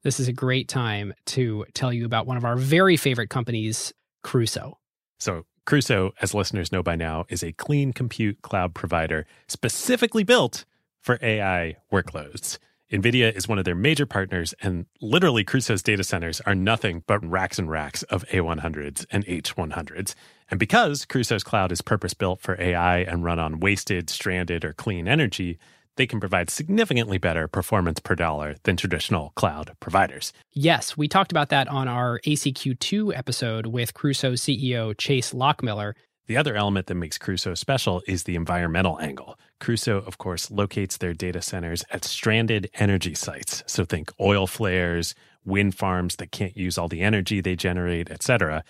[0.03, 3.93] This is a great time to tell you about one of our very favorite companies,
[4.25, 4.79] Crusoe.
[5.19, 10.65] So, Crusoe, as listeners know by now, is a clean compute cloud provider specifically built
[11.01, 12.59] for AI workloads.
[12.93, 17.25] NVIDIA is one of their major partners, and literally Crusoe's data centers are nothing but
[17.25, 20.15] racks and racks of A100s and H100s.
[20.53, 24.75] And because Crusoe's cloud is purpose built for AI and run on wasted, stranded, or
[24.75, 25.59] clean energy,
[25.97, 30.31] they can provide significantly better performance per dollar than traditional cloud providers.
[30.53, 35.95] Yes, we talked about that on our ACQ2 episode with Crusoe CEO Chase Lochmiller.
[36.27, 39.39] The other element that makes Crusoe special is the environmental angle.
[39.59, 43.65] Crusoe, of course, locates their data centers at stranded energy sites.
[43.67, 45.15] So think oil flares,
[45.47, 48.63] wind farms that can't use all the energy they generate, etc.,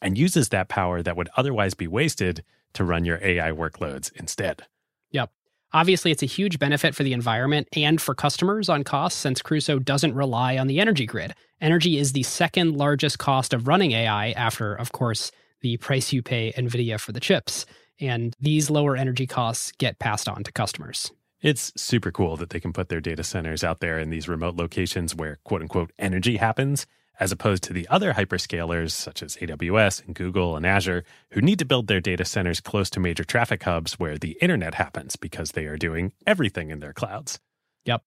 [0.00, 2.44] and uses that power that would otherwise be wasted
[2.74, 4.66] to run your AI workloads instead.
[5.10, 5.30] Yep.
[5.72, 9.78] Obviously, it's a huge benefit for the environment and for customers on costs since Crusoe
[9.78, 11.34] doesn't rely on the energy grid.
[11.60, 16.22] Energy is the second largest cost of running AI after, of course, the price you
[16.22, 17.66] pay NVIDIA for the chips.
[18.00, 21.12] And these lower energy costs get passed on to customers.
[21.42, 24.56] It's super cool that they can put their data centers out there in these remote
[24.56, 26.86] locations where quote unquote energy happens,
[27.20, 31.58] as opposed to the other hyperscalers such as AWS and Google and Azure, who need
[31.58, 35.52] to build their data centers close to major traffic hubs where the internet happens because
[35.52, 37.38] they are doing everything in their clouds.
[37.84, 38.02] Yep.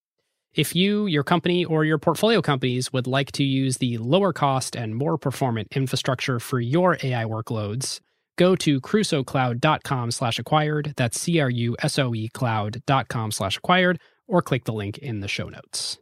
[0.55, 4.75] If you, your company, or your portfolio companies would like to use the lower cost
[4.75, 7.99] and more performant infrastructure for your AI workloads,
[8.37, 10.93] go to crusoecloud.com slash acquired.
[10.97, 15.97] That's C-R-U-S-O-E cloud.com slash acquired, or click the link in the show notes.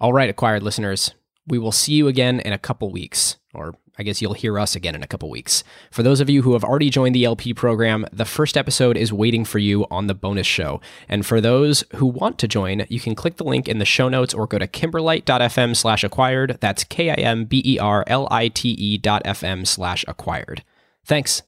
[0.00, 1.14] All right, acquired listeners,
[1.46, 4.74] we will see you again in a couple weeks, or I guess you'll hear us
[4.74, 5.62] again in a couple weeks.
[5.90, 9.12] For those of you who have already joined the LP program, the first episode is
[9.12, 10.80] waiting for you on the bonus show.
[11.08, 14.08] And for those who want to join, you can click the link in the show
[14.08, 16.58] notes or go to kimberlite.fm slash acquired.
[16.60, 20.64] That's K I M B E R L I T E dot FM slash acquired.
[21.04, 21.42] Thanks.